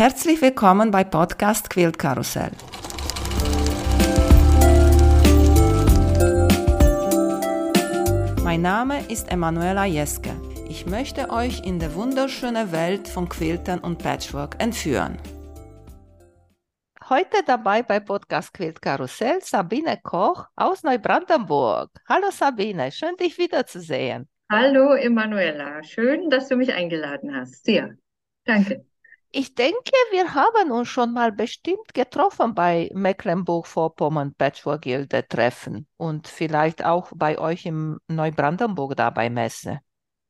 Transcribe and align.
Herzlich 0.00 0.40
willkommen 0.40 0.90
bei 0.90 1.04
Podcast 1.04 1.68
Quilt 1.68 1.98
Karussell. 1.98 2.52
Mein 8.42 8.62
Name 8.62 9.04
ist 9.10 9.30
Emanuela 9.30 9.84
Jeske. 9.84 10.30
Ich 10.70 10.86
möchte 10.86 11.28
euch 11.28 11.66
in 11.66 11.78
die 11.78 11.94
wunderschöne 11.94 12.72
Welt 12.72 13.08
von 13.08 13.28
Quiltern 13.28 13.80
und 13.80 13.98
Patchwork 13.98 14.56
entführen. 14.58 15.18
Heute 17.10 17.42
dabei 17.44 17.82
bei 17.82 18.00
Podcast 18.00 18.54
Quilt 18.54 18.80
Karussell 18.80 19.42
Sabine 19.42 20.00
Koch 20.02 20.46
aus 20.56 20.82
Neubrandenburg. 20.82 21.90
Hallo 22.08 22.30
Sabine, 22.30 22.90
schön 22.90 23.16
dich 23.16 23.36
wiederzusehen. 23.36 24.26
Hallo 24.50 24.94
Emanuela, 24.94 25.82
schön, 25.82 26.30
dass 26.30 26.48
du 26.48 26.56
mich 26.56 26.72
eingeladen 26.72 27.36
hast. 27.36 27.68
Ja, 27.68 27.90
danke. 28.46 28.86
Ich 29.32 29.54
denke, 29.54 29.92
wir 30.10 30.34
haben 30.34 30.72
uns 30.72 30.88
schon 30.88 31.12
mal 31.12 31.30
bestimmt 31.30 31.94
getroffen 31.94 32.52
bei 32.52 32.90
Mecklenburg-Vorpommern 32.92 34.34
Patchwork 34.34 34.82
Gilde 34.82 35.24
Treffen 35.28 35.86
und 35.96 36.26
vielleicht 36.26 36.84
auch 36.84 37.12
bei 37.14 37.38
euch 37.38 37.64
im 37.64 38.00
Neubrandenburg 38.08 38.96
da 38.96 39.10
bei 39.10 39.30
Messe. 39.30 39.78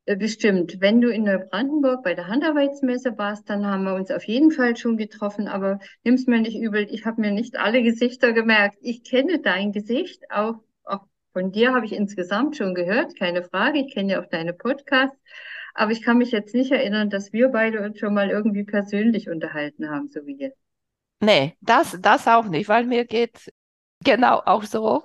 Äh, 0.05 0.17
bestimmt. 0.17 0.81
Wenn 0.81 1.01
du 1.01 1.09
in 1.09 1.25
Neubrandenburg 1.25 2.03
bei 2.03 2.13
der 2.13 2.27
Handarbeitsmesse 2.27 3.17
warst, 3.17 3.49
dann 3.49 3.65
haben 3.65 3.85
wir 3.85 3.95
uns 3.95 4.11
auf 4.11 4.25
jeden 4.25 4.51
Fall 4.51 4.77
schon 4.77 4.99
getroffen, 4.99 5.49
aber 5.49 5.79
nimm's 6.05 6.27
mir 6.27 6.43
nicht 6.43 6.59
übel, 6.59 6.87
ich 6.91 7.07
habe 7.07 7.23
mir 7.23 7.31
nicht 7.31 7.57
alle 7.59 7.83
Gesichter 7.83 8.35
gemerkt. 8.35 8.77
Ich 8.83 9.03
kenne 9.03 9.41
dein 9.41 9.73
Gesicht, 9.73 10.31
auch, 10.31 10.57
auch 10.85 11.07
von 11.33 11.53
dir 11.53 11.73
habe 11.73 11.87
ich 11.87 11.93
insgesamt 11.93 12.59
schon 12.59 12.75
gehört, 12.75 13.17
keine 13.17 13.45
Frage. 13.45 13.79
Ich 13.79 13.95
kenne 13.95 14.13
ja 14.13 14.21
auch 14.21 14.29
deine 14.29 14.53
Podcasts. 14.53 15.17
Aber 15.81 15.93
ich 15.93 16.03
kann 16.03 16.19
mich 16.19 16.31
jetzt 16.31 16.55
nicht 16.55 16.71
erinnern, 16.71 17.09
dass 17.09 17.33
wir 17.33 17.49
beide 17.49 17.81
uns 17.81 17.99
schon 17.99 18.13
mal 18.13 18.29
irgendwie 18.29 18.65
persönlich 18.65 19.31
unterhalten 19.31 19.89
haben, 19.89 20.11
so 20.11 20.27
wie 20.27 20.37
jetzt. 20.37 20.59
Nee, 21.21 21.57
das, 21.63 21.97
das 22.03 22.29
auch 22.29 22.45
nicht, 22.45 22.69
weil 22.69 22.85
mir 22.85 23.07
geht 23.07 23.51
genau 24.05 24.43
auch 24.45 24.63
so, 24.65 25.05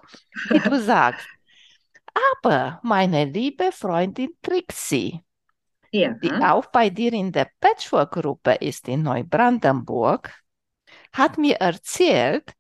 wie 0.50 0.60
du 0.60 0.78
sagst. 0.82 1.26
Aber 2.42 2.82
meine 2.84 3.24
liebe 3.24 3.72
Freundin 3.72 4.32
Trixie, 4.42 5.22
ja. 5.92 6.10
die 6.10 6.34
auch 6.34 6.66
bei 6.66 6.90
dir 6.90 7.14
in 7.14 7.32
der 7.32 7.48
Patchwork-Gruppe 7.62 8.56
ist 8.56 8.90
in 8.90 9.04
Neubrandenburg, 9.04 10.30
hat 11.14 11.38
mir 11.38 11.56
erzählt, 11.56 12.52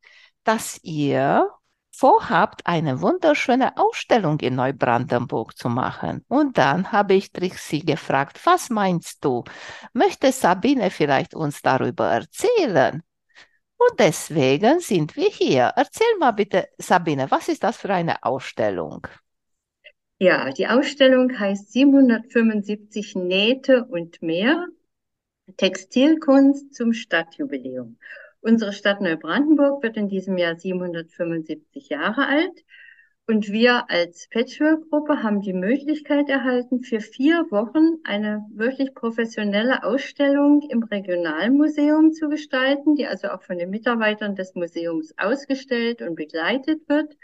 dass 0.45 0.79
ihr 0.83 1.51
vorhabt, 1.97 2.65
eine 2.65 3.01
wunderschöne 3.01 3.77
Ausstellung 3.77 4.39
in 4.39 4.55
Neubrandenburg 4.55 5.57
zu 5.57 5.69
machen. 5.69 6.23
Und 6.27 6.57
dann 6.57 6.91
habe 6.91 7.13
ich 7.13 7.31
Trixie 7.31 7.85
gefragt, 7.85 8.39
was 8.45 8.69
meinst 8.69 9.23
du? 9.23 9.43
Möchte 9.93 10.31
Sabine 10.31 10.91
vielleicht 10.91 11.33
uns 11.33 11.61
darüber 11.61 12.07
erzählen? 12.07 13.01
Und 13.77 13.99
deswegen 13.99 14.79
sind 14.79 15.15
wir 15.15 15.29
hier. 15.29 15.73
Erzähl 15.75 16.17
mal 16.19 16.31
bitte, 16.31 16.69
Sabine, 16.77 17.29
was 17.29 17.49
ist 17.49 17.63
das 17.63 17.77
für 17.77 17.93
eine 17.93 18.23
Ausstellung? 18.23 19.07
Ja, 20.17 20.49
die 20.51 20.67
Ausstellung 20.67 21.37
heißt 21.37 21.71
775 21.73 23.15
Nähte 23.15 23.83
und 23.85 24.21
mehr. 24.21 24.65
Textilkunst 25.57 26.73
zum 26.73 26.93
Stadtjubiläum. 26.93 27.97
Unsere 28.47 28.73
Stadt 28.73 29.01
Neubrandenburg 29.01 29.81
wird 29.81 29.97
in 29.97 30.07
diesem 30.07 30.37
Jahr 30.37 30.55
775 30.55 31.89
Jahre 31.89 32.27
alt. 32.27 32.63
Und 33.25 33.51
wir 33.51 33.89
als 33.89 34.27
Patchwork-Gruppe 34.29 35.23
haben 35.23 35.41
die 35.41 35.51
Möglichkeit 35.51 36.29
erhalten, 36.29 36.83
für 36.83 36.99
vier 36.99 37.47
Wochen 37.49 37.97
eine 38.03 38.45
wirklich 38.53 38.93
professionelle 38.93 39.83
Ausstellung 39.83 40.61
im 40.69 40.83
Regionalmuseum 40.83 42.13
zu 42.13 42.29
gestalten, 42.29 42.93
die 42.93 43.07
also 43.07 43.29
auch 43.29 43.41
von 43.41 43.57
den 43.57 43.71
Mitarbeitern 43.71 44.35
des 44.35 44.53
Museums 44.53 45.15
ausgestellt 45.17 46.03
und 46.03 46.13
begleitet 46.13 46.87
wird. 46.87 47.17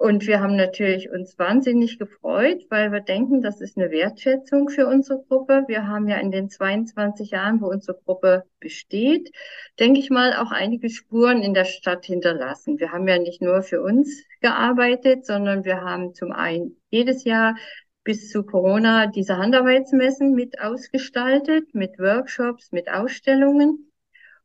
Und 0.00 0.26
wir 0.26 0.40
haben 0.40 0.56
natürlich 0.56 1.10
uns 1.10 1.38
wahnsinnig 1.38 1.98
gefreut, 1.98 2.64
weil 2.70 2.90
wir 2.90 3.02
denken, 3.02 3.42
das 3.42 3.60
ist 3.60 3.76
eine 3.76 3.90
Wertschätzung 3.90 4.70
für 4.70 4.86
unsere 4.86 5.22
Gruppe. 5.28 5.64
Wir 5.66 5.88
haben 5.88 6.08
ja 6.08 6.16
in 6.16 6.30
den 6.30 6.48
22 6.48 7.32
Jahren, 7.32 7.60
wo 7.60 7.66
unsere 7.66 7.98
Gruppe 8.06 8.44
besteht, 8.60 9.30
denke 9.78 10.00
ich 10.00 10.08
mal, 10.08 10.36
auch 10.36 10.52
einige 10.52 10.88
Spuren 10.88 11.42
in 11.42 11.52
der 11.52 11.66
Stadt 11.66 12.06
hinterlassen. 12.06 12.80
Wir 12.80 12.92
haben 12.92 13.06
ja 13.06 13.18
nicht 13.18 13.42
nur 13.42 13.60
für 13.60 13.82
uns 13.82 14.24
gearbeitet, 14.40 15.26
sondern 15.26 15.66
wir 15.66 15.82
haben 15.82 16.14
zum 16.14 16.32
einen 16.32 16.80
jedes 16.88 17.24
Jahr 17.24 17.54
bis 18.02 18.30
zu 18.30 18.42
Corona 18.42 19.06
diese 19.06 19.36
Handarbeitsmessen 19.36 20.32
mit 20.32 20.62
ausgestaltet, 20.62 21.74
mit 21.74 21.98
Workshops, 21.98 22.72
mit 22.72 22.90
Ausstellungen. 22.90 23.89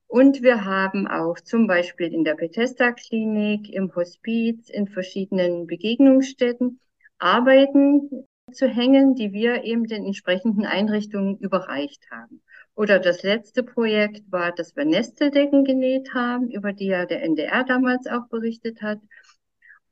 Und 0.08 0.42
wir 0.44 0.66
haben 0.66 1.08
auch 1.08 1.40
zum 1.40 1.68
Beispiel 1.68 2.14
in 2.14 2.24
der 2.24 2.36
Bethesda-Klinik, 2.36 3.70
im 3.74 3.94
Hospiz, 3.96 4.70
in 4.70 4.88
verschiedenen 4.88 5.68
Begegnungsstätten 5.68 6.80
Arbeiten 7.18 8.26
zu 8.52 8.68
hängen, 8.68 9.16
die 9.16 9.34
wir 9.34 9.64
eben 9.64 9.86
den 9.86 10.06
entsprechenden 10.06 10.66
Einrichtungen 10.66 11.38
überreicht 11.40 12.10
haben. 12.12 12.42
Oder 12.76 13.00
das 13.00 13.24
letzte 13.24 13.64
Projekt 13.64 14.32
war, 14.32 14.52
dass 14.52 14.76
wir 14.76 14.86
Nesteldecken 14.86 15.64
genäht 15.64 16.14
haben, 16.14 16.52
über 16.52 16.74
die 16.74 16.88
ja 16.88 17.06
der 17.06 17.24
NDR 17.24 17.64
damals 17.64 18.06
auch 18.08 18.28
berichtet 18.28 18.82
hat. 18.82 19.00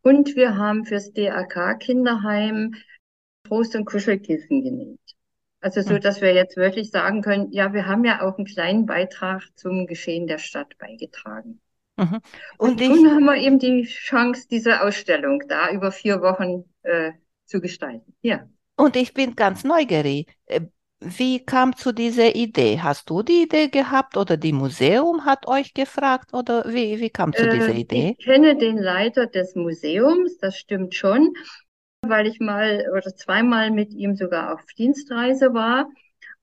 Und 0.02 0.36
wir 0.36 0.58
haben 0.58 0.86
fürs 0.86 1.14
DAK 1.14 1.80
Kinderheim 1.80 2.76
Trost- 3.48 3.76
und 3.76 3.86
Kuschelkissen 3.86 4.64
genäht. 4.64 5.00
Also 5.64 5.82
so, 5.82 5.92
hm. 5.92 6.02
dass 6.02 6.20
wir 6.20 6.34
jetzt 6.34 6.58
wirklich 6.58 6.92
sagen 6.92 7.22
können, 7.22 7.50
ja, 7.52 7.72
wir 7.72 7.88
haben 7.88 8.04
ja 8.04 8.22
auch 8.22 8.38
einen 8.38 8.46
kleinen 8.46 8.86
Beitrag 8.86 9.44
zum 9.56 9.88
Geschehen 9.88 10.28
der 10.28 10.38
Stadt 10.38 10.78
beigetragen. 10.78 11.62
Mhm. 11.96 12.20
Und, 12.58 12.82
und 12.82 12.90
nun 12.90 13.12
haben 13.12 13.24
wir 13.24 13.38
eben 13.38 13.60
die 13.60 13.84
Chance, 13.84 14.46
diese 14.52 14.82
Ausstellung 14.82 15.42
da 15.48 15.72
über 15.72 15.94
vier 15.94 16.22
Wochen 16.22 16.66
äh, 16.82 17.14
zu 17.46 17.62
gestalten. 17.62 18.14
Ja. 18.22 18.50
Und 18.76 18.98
ich 18.98 19.14
bin 19.14 19.38
ganz 19.38 19.64
neugierig. 19.64 20.36
Äh, 20.48 20.62
wie 21.00 21.46
kam 21.46 21.74
zu 21.78 21.94
dieser 21.94 22.36
Idee? 22.36 22.80
Hast 22.82 23.10
du 23.10 23.24
die 23.24 23.44
Idee 23.44 23.70
gehabt 23.70 24.18
oder 24.18 24.36
die 24.36 24.54
Museum 24.54 25.24
hat 25.24 25.48
euch 25.48 25.74
gefragt 25.74 26.34
oder 26.34 26.66
wie, 26.68 27.00
wie 27.00 27.10
kam 27.10 27.32
zu 27.32 27.50
dieser 27.50 27.74
äh, 27.74 27.80
Idee? 27.80 28.16
Ich 28.18 28.26
kenne 28.26 28.58
den 28.58 28.78
Leiter 28.78 29.28
des 29.28 29.56
Museums, 29.56 30.38
das 30.40 30.58
stimmt 30.58 30.94
schon 30.94 31.34
weil 32.08 32.28
ich 32.28 32.40
mal 32.40 32.86
oder 32.92 33.16
zweimal 33.16 33.72
mit 33.72 33.94
ihm 33.94 34.16
sogar 34.16 34.54
auf 34.54 34.66
Dienstreise 34.78 35.54
war. 35.54 35.88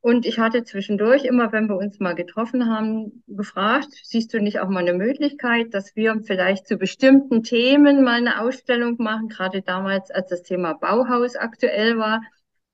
Und 0.03 0.25
ich 0.25 0.38
hatte 0.38 0.65
zwischendurch 0.65 1.25
immer, 1.25 1.53
wenn 1.53 1.69
wir 1.69 1.76
uns 1.76 2.00
mal 2.00 2.15
getroffen 2.15 2.66
haben, 2.71 3.22
gefragt, 3.26 3.88
siehst 4.03 4.32
du 4.32 4.41
nicht 4.41 4.60
auch 4.60 4.69
mal 4.69 4.81
eine 4.81 4.94
Möglichkeit, 4.94 5.75
dass 5.75 5.94
wir 5.94 6.22
vielleicht 6.25 6.66
zu 6.66 6.78
bestimmten 6.78 7.43
Themen 7.43 8.03
mal 8.03 8.15
eine 8.15 8.41
Ausstellung 8.41 8.97
machen? 8.98 9.28
Gerade 9.28 9.60
damals, 9.60 10.10
als 10.10 10.31
das 10.31 10.43
Thema 10.43 10.72
Bauhaus 10.72 11.37
aktuell 11.37 11.98
war, 11.98 12.22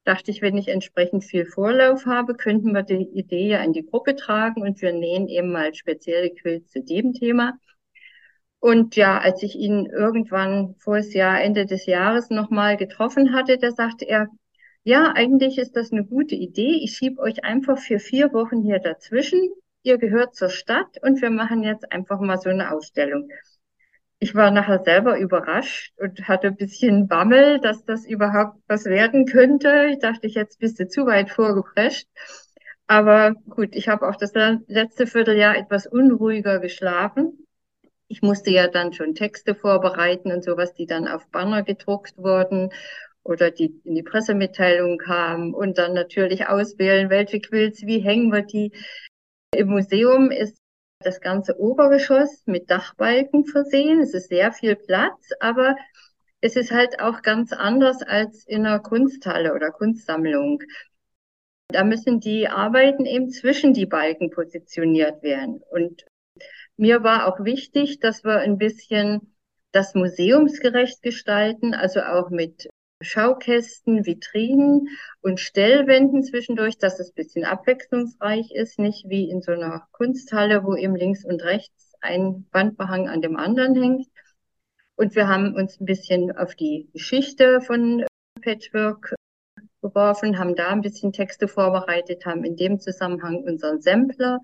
dachte 0.04 0.30
ich, 0.30 0.40
wenn 0.40 0.56
ich 0.56 0.68
entsprechend 0.68 1.24
viel 1.24 1.46
Vorlauf 1.46 2.06
habe, 2.06 2.36
könnten 2.36 2.72
wir 2.72 2.84
die 2.84 3.08
Idee 3.12 3.48
ja 3.48 3.58
in 3.64 3.72
die 3.72 3.84
Gruppe 3.84 4.14
tragen 4.14 4.62
und 4.62 4.80
wir 4.80 4.92
nähen 4.92 5.26
eben 5.26 5.50
mal 5.50 5.74
spezielle 5.74 6.30
Quilts 6.30 6.70
zu 6.70 6.80
dem 6.80 7.12
Thema. 7.12 7.58
Und 8.60 8.96
ja, 8.96 9.18
als 9.18 9.42
ich 9.42 9.54
ihn 9.54 9.86
irgendwann 9.86 10.74
vor 10.78 10.96
das 10.96 11.12
Jahr, 11.12 11.40
Ende 11.40 11.66
des 11.66 11.86
Jahres 11.86 12.30
nochmal 12.30 12.76
getroffen 12.76 13.34
hatte, 13.34 13.58
da 13.58 13.70
sagte 13.70 14.06
er, 14.06 14.28
ja, 14.82 15.12
eigentlich 15.14 15.58
ist 15.58 15.76
das 15.76 15.92
eine 15.92 16.04
gute 16.04 16.34
Idee. 16.34 16.80
Ich 16.82 16.96
schiebe 16.96 17.20
euch 17.20 17.44
einfach 17.44 17.78
für 17.78 17.98
vier 17.98 18.32
Wochen 18.32 18.62
hier 18.62 18.78
dazwischen. 18.78 19.50
Ihr 19.82 19.98
gehört 19.98 20.34
zur 20.34 20.48
Stadt 20.48 20.98
und 21.02 21.20
wir 21.20 21.30
machen 21.30 21.62
jetzt 21.62 21.90
einfach 21.92 22.20
mal 22.20 22.38
so 22.38 22.50
eine 22.50 22.72
Ausstellung. 22.72 23.28
Ich 24.18 24.34
war 24.34 24.50
nachher 24.50 24.82
selber 24.82 25.18
überrascht 25.18 25.92
und 25.98 26.26
hatte 26.26 26.48
ein 26.48 26.56
bisschen 26.56 27.06
Bammel, 27.08 27.60
dass 27.60 27.84
das 27.84 28.06
überhaupt 28.06 28.58
was 28.66 28.86
werden 28.86 29.26
könnte. 29.26 29.88
Ich 29.90 29.98
dachte, 29.98 30.26
ich 30.26 30.34
jetzt 30.34 30.58
bist 30.58 30.80
du 30.80 30.88
zu 30.88 31.04
weit 31.04 31.30
vorgeprescht. 31.30 32.08
Aber 32.86 33.34
gut, 33.48 33.74
ich 33.74 33.88
habe 33.88 34.08
auch 34.08 34.16
das 34.16 34.32
letzte 34.34 35.06
Vierteljahr 35.06 35.56
etwas 35.56 35.86
unruhiger 35.86 36.60
geschlafen 36.60 37.45
ich 38.08 38.22
musste 38.22 38.50
ja 38.50 38.68
dann 38.68 38.92
schon 38.92 39.14
Texte 39.14 39.54
vorbereiten 39.54 40.32
und 40.32 40.44
sowas, 40.44 40.74
die 40.74 40.86
dann 40.86 41.08
auf 41.08 41.26
Banner 41.28 41.62
gedruckt 41.62 42.16
wurden 42.16 42.70
oder 43.22 43.50
die 43.50 43.80
in 43.84 43.94
die 43.94 44.02
Pressemitteilung 44.02 44.98
kamen 44.98 45.52
und 45.52 45.78
dann 45.78 45.94
natürlich 45.94 46.46
auswählen, 46.46 47.10
welche 47.10 47.40
Quills, 47.40 47.82
wie 47.82 47.98
hängen 47.98 48.32
wir 48.32 48.42
die. 48.42 48.72
Im 49.54 49.68
Museum 49.68 50.30
ist 50.30 50.58
das 51.00 51.20
ganze 51.20 51.58
Obergeschoss 51.58 52.42
mit 52.46 52.70
Dachbalken 52.70 53.44
versehen. 53.46 54.00
Es 54.00 54.14
ist 54.14 54.28
sehr 54.28 54.52
viel 54.52 54.76
Platz, 54.76 55.30
aber 55.40 55.76
es 56.40 56.56
ist 56.56 56.70
halt 56.70 57.00
auch 57.00 57.22
ganz 57.22 57.52
anders 57.52 58.02
als 58.02 58.46
in 58.46 58.66
einer 58.66 58.78
Kunsthalle 58.78 59.54
oder 59.54 59.70
Kunstsammlung. 59.70 60.62
Da 61.68 61.82
müssen 61.82 62.20
die 62.20 62.48
Arbeiten 62.48 63.06
eben 63.06 63.30
zwischen 63.30 63.74
die 63.74 63.86
Balken 63.86 64.30
positioniert 64.30 65.22
werden. 65.24 65.62
Und 65.70 66.04
mir 66.76 67.02
war 67.02 67.26
auch 67.26 67.44
wichtig, 67.44 68.00
dass 68.00 68.24
wir 68.24 68.38
ein 68.38 68.58
bisschen 68.58 69.34
das 69.72 69.94
museumsgerecht 69.94 71.02
gestalten, 71.02 71.74
also 71.74 72.00
auch 72.00 72.30
mit 72.30 72.68
Schaukästen, 73.02 74.06
Vitrinen 74.06 74.88
und 75.20 75.38
Stellwänden 75.38 76.22
zwischendurch, 76.22 76.78
dass 76.78 76.98
es 76.98 77.10
ein 77.10 77.14
bisschen 77.14 77.44
abwechslungsreich 77.44 78.52
ist, 78.52 78.78
nicht 78.78 79.08
wie 79.08 79.28
in 79.28 79.42
so 79.42 79.52
einer 79.52 79.86
Kunsthalle, 79.92 80.64
wo 80.64 80.74
eben 80.74 80.96
links 80.96 81.24
und 81.24 81.42
rechts 81.44 81.92
ein 82.00 82.46
Wandbehang 82.52 83.08
an 83.08 83.20
dem 83.20 83.36
anderen 83.36 83.74
hängt. 83.74 84.08
Und 84.96 85.14
wir 85.14 85.28
haben 85.28 85.54
uns 85.54 85.78
ein 85.78 85.84
bisschen 85.84 86.34
auf 86.36 86.54
die 86.54 86.88
Geschichte 86.94 87.60
von 87.60 88.06
Patchwork 88.40 89.14
geworfen, 89.82 90.38
haben 90.38 90.54
da 90.54 90.68
ein 90.68 90.80
bisschen 90.80 91.12
Texte 91.12 91.48
vorbereitet, 91.48 92.24
haben 92.24 92.44
in 92.44 92.56
dem 92.56 92.80
Zusammenhang 92.80 93.42
unseren 93.44 93.82
Sampler 93.82 94.40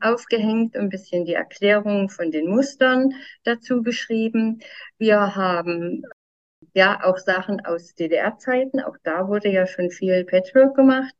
aufgehängt, 0.00 0.76
ein 0.76 0.88
bisschen 0.88 1.24
die 1.24 1.34
Erklärung 1.34 2.08
von 2.08 2.30
den 2.30 2.48
Mustern 2.48 3.14
dazu 3.44 3.82
geschrieben. 3.82 4.60
Wir 4.98 5.36
haben 5.36 6.02
ja 6.74 7.02
auch 7.04 7.18
Sachen 7.18 7.64
aus 7.64 7.94
DDR-Zeiten, 7.94 8.80
auch 8.80 8.96
da 9.02 9.28
wurde 9.28 9.50
ja 9.50 9.66
schon 9.66 9.90
viel 9.90 10.24
Patchwork 10.24 10.74
gemacht. 10.74 11.14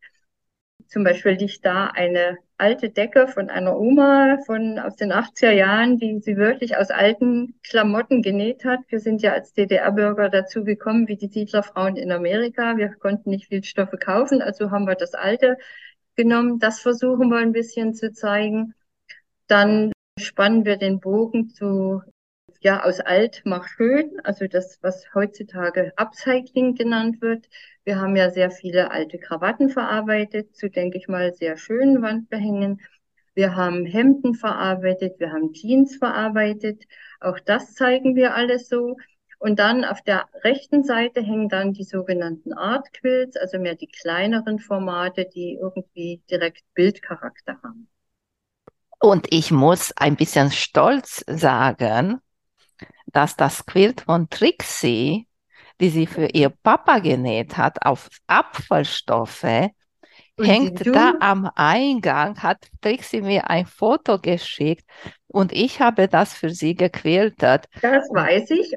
Zum 0.87 1.03
Beispiel 1.03 1.33
liegt 1.33 1.65
da 1.65 1.89
eine 1.89 2.39
alte 2.59 2.91
Decke 2.91 3.27
von 3.29 3.51
einer 3.51 3.77
Oma 3.79 4.39
von 4.47 4.79
aus 4.79 4.97
den 4.97 5.13
80er 5.13 5.51
Jahren, 5.51 5.99
die 5.99 6.21
sie 6.21 6.37
wirklich 6.37 6.77
aus 6.77 6.91
alten 6.91 7.59
Klamotten 7.63 8.23
genäht 8.23 8.65
hat. 8.65 8.81
Wir 8.89 9.01
sind 9.01 9.21
ja 9.21 9.33
als 9.33 9.53
DDR-Bürger 9.53 10.29
dazu 10.29 10.65
gekommen, 10.65 11.09
wie 11.09 11.17
die 11.17 11.29
Siedlerfrauen 11.29 11.97
in 11.97 12.13
Amerika. 12.13 12.77
Wir 12.77 12.91
konnten 12.91 13.31
nicht 13.31 13.49
viel 13.49 13.65
Stoffe 13.65 13.99
kaufen, 13.99 14.41
also 14.43 14.71
haben 14.71 14.87
wir 14.87 14.95
das 14.95 15.15
alte 15.15 15.59
genommen. 16.17 16.59
Das 16.59 16.81
versuchen 16.81 17.29
wir 17.31 17.39
ein 17.39 17.53
bisschen 17.53 17.95
zu 17.95 18.13
zeigen. 18.13 18.75
Dann 19.47 19.93
spannen 20.19 20.65
wir 20.65 20.77
den 20.77 21.01
Bogen 21.01 21.51
zu 21.51 22.03
ja, 22.61 22.83
aus 22.83 23.01
alt 23.01 23.43
mach 23.45 23.69
schön, 23.69 24.21
also 24.25 24.47
das, 24.47 24.79
was 24.83 25.15
heutzutage 25.15 25.93
Upcycling 25.97 26.75
genannt 26.75 27.21
wird. 27.21 27.49
Wir 27.85 28.01
haben 28.01 28.17
ja 28.17 28.31
sehr 28.31 28.51
viele 28.51 28.91
alte 28.91 29.19
Krawatten 29.19 29.71
verarbeitet, 29.71 30.57
zu, 30.57 30.69
denke 30.71 30.99
ich 30.99 31.09
mal, 31.09 31.33
sehr 31.35 31.57
schönen 31.57 32.03
Wandbehängen. 32.03 32.81
Wir 33.35 33.55
haben 33.55 33.85
Hemden 33.85 34.35
verarbeitet, 34.35 35.21
wir 35.21 35.33
haben 35.33 35.53
Jeans 35.53 35.97
verarbeitet. 35.97 36.85
Auch 37.21 37.39
das 37.39 37.75
zeigen 37.75 38.17
wir 38.17 38.35
alles 38.35 38.69
so. 38.69 38.97
Und 39.39 39.59
dann 39.59 39.85
auf 39.85 40.03
der 40.03 40.27
rechten 40.45 40.83
Seite 40.83 41.23
hängen 41.23 41.49
dann 41.49 41.73
die 41.73 41.85
sogenannten 41.85 42.53
Art 42.53 42.93
Quilts, 42.95 43.37
also 43.37 43.59
mehr 43.59 43.75
die 43.75 43.89
kleineren 43.89 44.59
Formate, 44.59 45.27
die 45.27 45.59
irgendwie 45.61 46.23
direkt 46.31 46.65
Bildcharakter 46.75 47.59
haben. 47.63 47.89
Und 48.99 49.27
ich 49.31 49.51
muss 49.51 49.93
ein 49.97 50.17
bisschen 50.17 50.51
stolz 50.51 51.23
sagen, 51.27 52.19
dass 53.07 53.37
das 53.37 53.67
Quilt 53.67 54.03
von 54.03 54.29
Trixie, 54.31 55.29
die 55.81 55.91
sie 55.91 56.07
für 56.07 56.27
ihr 56.27 56.51
Papa 56.51 56.99
genäht 56.99 57.57
hat, 57.57 57.85
auf 57.85 58.09
Abfallstoffe, 58.27 59.71
und 60.39 60.45
hängt 60.45 60.95
da 60.95 61.15
am 61.21 61.51
Eingang, 61.55 62.43
hat 62.43 62.69
Trixie 62.83 63.23
mir 63.23 63.49
ein 63.51 63.67
Foto 63.67 64.19
geschickt 64.19 64.85
und 65.29 65.53
ich 65.53 65.81
habe 65.81 66.09
das 66.09 66.35
für 66.35 66.51
sie 66.51 66.75
gequiltet. 66.75 67.67
Das 67.81 68.09
weiß 68.11 68.51
ich. 68.51 68.75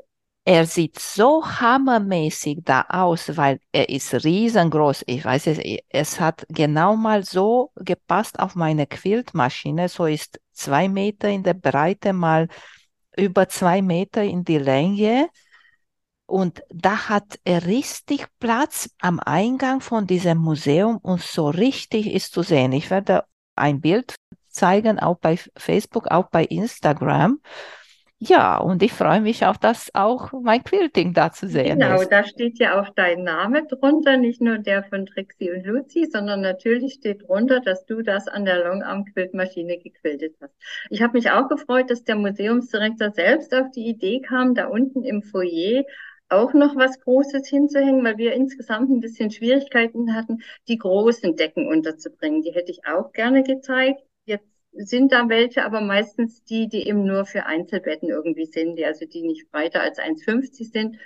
Er 0.52 0.66
sieht 0.66 0.98
so 0.98 1.46
hammermäßig 1.46 2.62
da 2.64 2.82
aus, 2.90 3.38
weil 3.38 3.60
er 3.72 3.88
ist 3.88 4.12
riesengroß. 4.16 5.04
Ich 5.06 5.24
weiß 5.24 5.46
es, 5.46 5.60
es 5.90 6.20
hat 6.20 6.44
genau 6.50 6.96
mal 6.96 7.24
so 7.24 7.72
gepasst 7.76 8.40
auf 8.40 8.56
meine 8.56 8.88
Quiltmaschine. 8.88 9.90
So 9.90 10.08
ist 10.08 10.42
zwei 10.52 10.90
Meter 10.90 11.30
in 11.30 11.44
der 11.44 11.54
Breite 11.54 12.14
mal 12.14 12.48
über 13.16 13.48
zwei 13.48 13.84
Meter 13.84 14.24
in 14.24 14.44
die 14.44 14.58
Länge. 14.58 15.30
Und 16.26 16.64
da 16.74 17.10
hat 17.10 17.40
er 17.44 17.68
richtig 17.68 18.26
Platz 18.40 18.90
am 19.00 19.20
Eingang 19.20 19.82
von 19.82 20.08
diesem 20.08 20.40
Museum 20.40 20.98
und 20.98 21.22
so 21.22 21.50
richtig 21.50 22.08
ist 22.08 22.34
zu 22.34 22.42
sehen. 22.42 22.72
Ich 22.72 22.90
werde 22.90 23.24
ein 23.56 23.82
Bild 23.82 24.16
zeigen, 24.48 24.98
auch 24.98 25.20
bei 25.20 25.38
Facebook, 25.56 26.08
auch 26.08 26.32
bei 26.32 26.44
Instagram. 26.44 27.40
Ja, 28.22 28.58
und 28.58 28.84
ich 28.84 28.92
freue 28.92 29.22
mich 29.22 29.46
auf 29.46 29.58
das 29.58 29.96
auch 29.96 30.34
mein 30.34 30.62
Quilting 30.62 31.14
da 31.14 31.32
zu 31.32 31.48
sehen. 31.48 31.80
Genau, 31.80 32.02
ist. 32.02 32.12
da 32.12 32.26
steht 32.26 32.60
ja 32.60 32.82
auch 32.82 32.90
dein 32.94 33.24
Name 33.24 33.66
drunter, 33.66 34.18
nicht 34.18 34.42
nur 34.42 34.58
der 34.58 34.84
von 34.84 35.06
Trixie 35.06 35.52
und 35.52 35.66
Lucy, 35.66 36.06
sondern 36.12 36.42
natürlich 36.42 36.96
steht 36.96 37.26
drunter, 37.26 37.62
dass 37.62 37.86
du 37.86 38.02
das 38.02 38.28
an 38.28 38.44
der 38.44 38.66
Longarm-Quiltmaschine 38.66 39.78
gequiltet 39.78 40.36
hast. 40.42 40.54
Ich 40.90 41.02
habe 41.02 41.14
mich 41.14 41.32
auch 41.32 41.48
gefreut, 41.48 41.90
dass 41.90 42.04
der 42.04 42.18
Museumsdirektor 42.18 43.12
selbst 43.12 43.56
auf 43.56 43.72
die 43.72 43.88
Idee 43.88 44.20
kam, 44.20 44.54
da 44.54 44.68
unten 44.68 45.04
im 45.04 45.24
Foyer 45.24 45.86
auch 46.28 46.54
noch 46.54 46.76
was 46.76 47.00
Großes 47.00 47.48
hinzuhängen, 47.48 48.04
weil 48.04 48.18
wir 48.18 48.34
insgesamt 48.34 48.90
ein 48.90 49.00
bisschen 49.00 49.32
Schwierigkeiten 49.32 50.14
hatten, 50.14 50.40
die 50.68 50.78
großen 50.78 51.38
Decken 51.38 51.68
unterzubringen. 51.68 52.42
Die 52.42 52.52
hätte 52.52 52.72
ich 52.72 52.86
auch 52.86 53.14
gerne 53.14 53.44
gezeigt. 53.44 54.02
Sind 54.72 55.12
da 55.12 55.28
welche, 55.30 55.66
aber 55.66 55.82
meistens 55.82 56.44
die, 56.44 56.70
die 56.70 56.88
eben 56.88 57.04
nur 57.04 57.26
für 57.26 57.46
Einzelbetten 57.46 58.10
irgendwie 58.10 58.46
sind, 58.46 58.76
die 58.76 58.86
also 58.86 59.06
die 59.06 59.24
nicht 59.24 59.52
breiter 59.52 59.82
als 59.82 59.98
1,50 59.98 60.72
sind. 60.72 60.98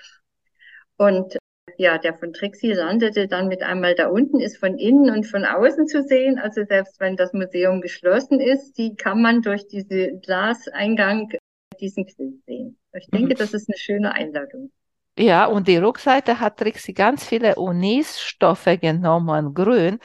Und 0.98 1.38
ja, 1.78 1.98
der 1.98 2.14
von 2.14 2.34
Trixie 2.34 2.74
landete 2.74 3.28
dann 3.28 3.48
mit 3.48 3.64
einmal 3.64 3.96
da 3.96 4.08
unten, 4.08 4.40
ist 4.40 4.58
von 4.58 4.78
innen 4.78 5.10
und 5.10 5.26
von 5.26 5.46
außen 5.46 5.88
zu 5.88 6.04
sehen. 6.04 6.38
Also 6.38 6.64
selbst 6.66 7.00
wenn 7.00 7.16
das 7.16 7.34
Museum 7.34 7.82
geschlossen 7.82 8.40
ist, 8.40 8.78
die 8.78 8.96
kann 8.96 9.22
man 9.22 9.42
durch 9.42 9.68
diesen 9.68 10.22
Glaseingang 10.22 11.32
diesen 11.80 12.06
Quilt 12.06 12.44
sehen. 12.46 12.78
Ich 12.94 13.08
denke, 13.08 13.34
mhm. 13.34 13.38
das 13.38 13.54
ist 13.54 13.70
eine 13.70 13.78
schöne 13.78 14.14
Einladung. 14.14 14.72
Ja, 15.18 15.46
und 15.46 15.68
die 15.68 15.78
Rückseite 15.78 16.40
hat 16.40 16.58
Trixie 16.58 16.94
ganz 16.94 17.26
viele 17.26 17.56
Unisstoffe 17.56 18.78
genommen, 18.82 19.54
grün 19.54 20.00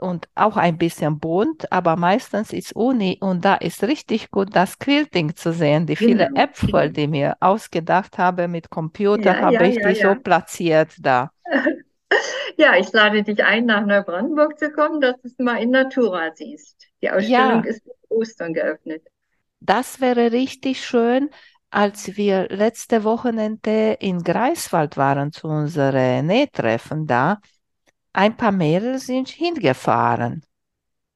und 0.00 0.28
auch 0.34 0.56
ein 0.56 0.78
bisschen 0.78 1.18
bunt, 1.18 1.70
aber 1.70 1.96
meistens 1.96 2.52
ist 2.52 2.74
Uni 2.74 3.18
und 3.20 3.44
da 3.44 3.54
ist 3.56 3.82
richtig 3.82 4.30
gut 4.30 4.54
das 4.54 4.78
Quilting 4.78 5.36
zu 5.36 5.52
sehen. 5.52 5.86
Die 5.86 5.96
viele 5.96 6.28
genau. 6.28 6.42
Äpfel, 6.42 6.90
die 6.90 7.06
mir 7.06 7.36
ausgedacht 7.40 8.18
habe 8.18 8.48
mit 8.48 8.70
Computer, 8.70 9.36
ja, 9.36 9.40
habe 9.40 9.54
ja, 9.54 9.62
ich 9.62 9.76
ja, 9.76 9.88
die 9.88 9.94
so 9.94 10.14
platziert 10.14 10.92
da. 10.98 11.30
Ja, 12.56 12.76
ich 12.76 12.92
lade 12.92 13.22
dich 13.22 13.42
ein, 13.42 13.66
nach 13.66 13.86
Neubrandenburg 13.86 14.58
zu 14.58 14.70
kommen, 14.70 15.00
dass 15.00 15.14
du 15.22 15.28
es 15.28 15.38
mal 15.38 15.62
in 15.62 15.70
Natura 15.70 16.30
siehst. 16.34 16.88
Die 17.00 17.10
Ausstellung 17.10 17.64
ist 17.64 17.82
bis 17.84 17.94
Ostern 18.08 18.52
geöffnet. 18.52 19.02
Das 19.60 20.00
wäre 20.00 20.32
richtig 20.32 20.84
schön. 20.84 21.30
Als 21.70 22.16
wir 22.16 22.48
letzte 22.48 23.04
Wochenende 23.04 23.96
in 24.00 24.22
Greifswald 24.22 24.96
waren 24.96 25.32
zu 25.32 25.46
unserem 25.46 26.26
Nähtreffen 26.26 27.06
da, 27.06 27.38
ein 28.12 28.36
paar 28.36 28.52
Mädels 28.52 29.06
sind 29.06 29.28
hingefahren. 29.28 30.44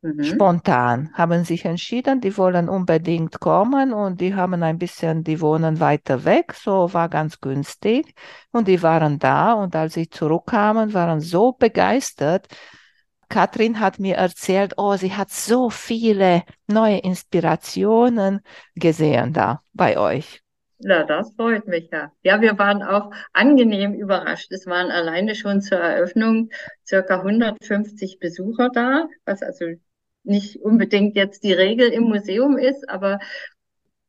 Mhm. 0.04 0.22
Spontan 0.22 1.10
haben 1.14 1.44
sich 1.44 1.64
entschieden, 1.64 2.20
die 2.20 2.36
wollen 2.36 2.68
unbedingt 2.68 3.40
kommen 3.40 3.94
und 3.94 4.20
die 4.20 4.34
haben 4.34 4.62
ein 4.62 4.78
bisschen, 4.78 5.24
die 5.24 5.40
wohnen 5.40 5.80
weiter 5.80 6.24
weg, 6.26 6.52
so 6.52 6.92
war 6.92 7.08
ganz 7.08 7.40
günstig 7.40 8.14
und 8.52 8.68
die 8.68 8.82
waren 8.82 9.18
da 9.18 9.54
und 9.54 9.74
als 9.74 9.94
sie 9.94 10.10
zurückkamen, 10.10 10.92
waren 10.92 11.20
so 11.20 11.52
begeistert. 11.52 12.48
Katrin 13.30 13.80
hat 13.80 13.98
mir 13.98 14.16
erzählt, 14.16 14.74
oh, 14.76 14.96
sie 14.96 15.14
hat 15.14 15.30
so 15.30 15.70
viele 15.70 16.44
neue 16.66 16.98
Inspirationen 16.98 18.40
gesehen 18.74 19.32
da 19.32 19.62
bei 19.72 19.96
euch. 19.98 20.43
Ja, 20.86 21.02
das 21.04 21.32
freut 21.34 21.66
mich 21.66 21.88
ja. 21.90 22.12
Ja, 22.22 22.42
wir 22.42 22.58
waren 22.58 22.82
auch 22.82 23.10
angenehm 23.32 23.94
überrascht. 23.94 24.52
Es 24.52 24.66
waren 24.66 24.90
alleine 24.90 25.34
schon 25.34 25.62
zur 25.62 25.78
Eröffnung 25.78 26.50
circa 26.86 27.22
150 27.22 28.18
Besucher 28.18 28.68
da, 28.68 29.08
was 29.24 29.42
also 29.42 29.64
nicht 30.24 30.60
unbedingt 30.60 31.16
jetzt 31.16 31.42
die 31.42 31.54
Regel 31.54 31.88
im 31.88 32.04
Museum 32.04 32.58
ist, 32.58 32.86
aber 32.88 33.18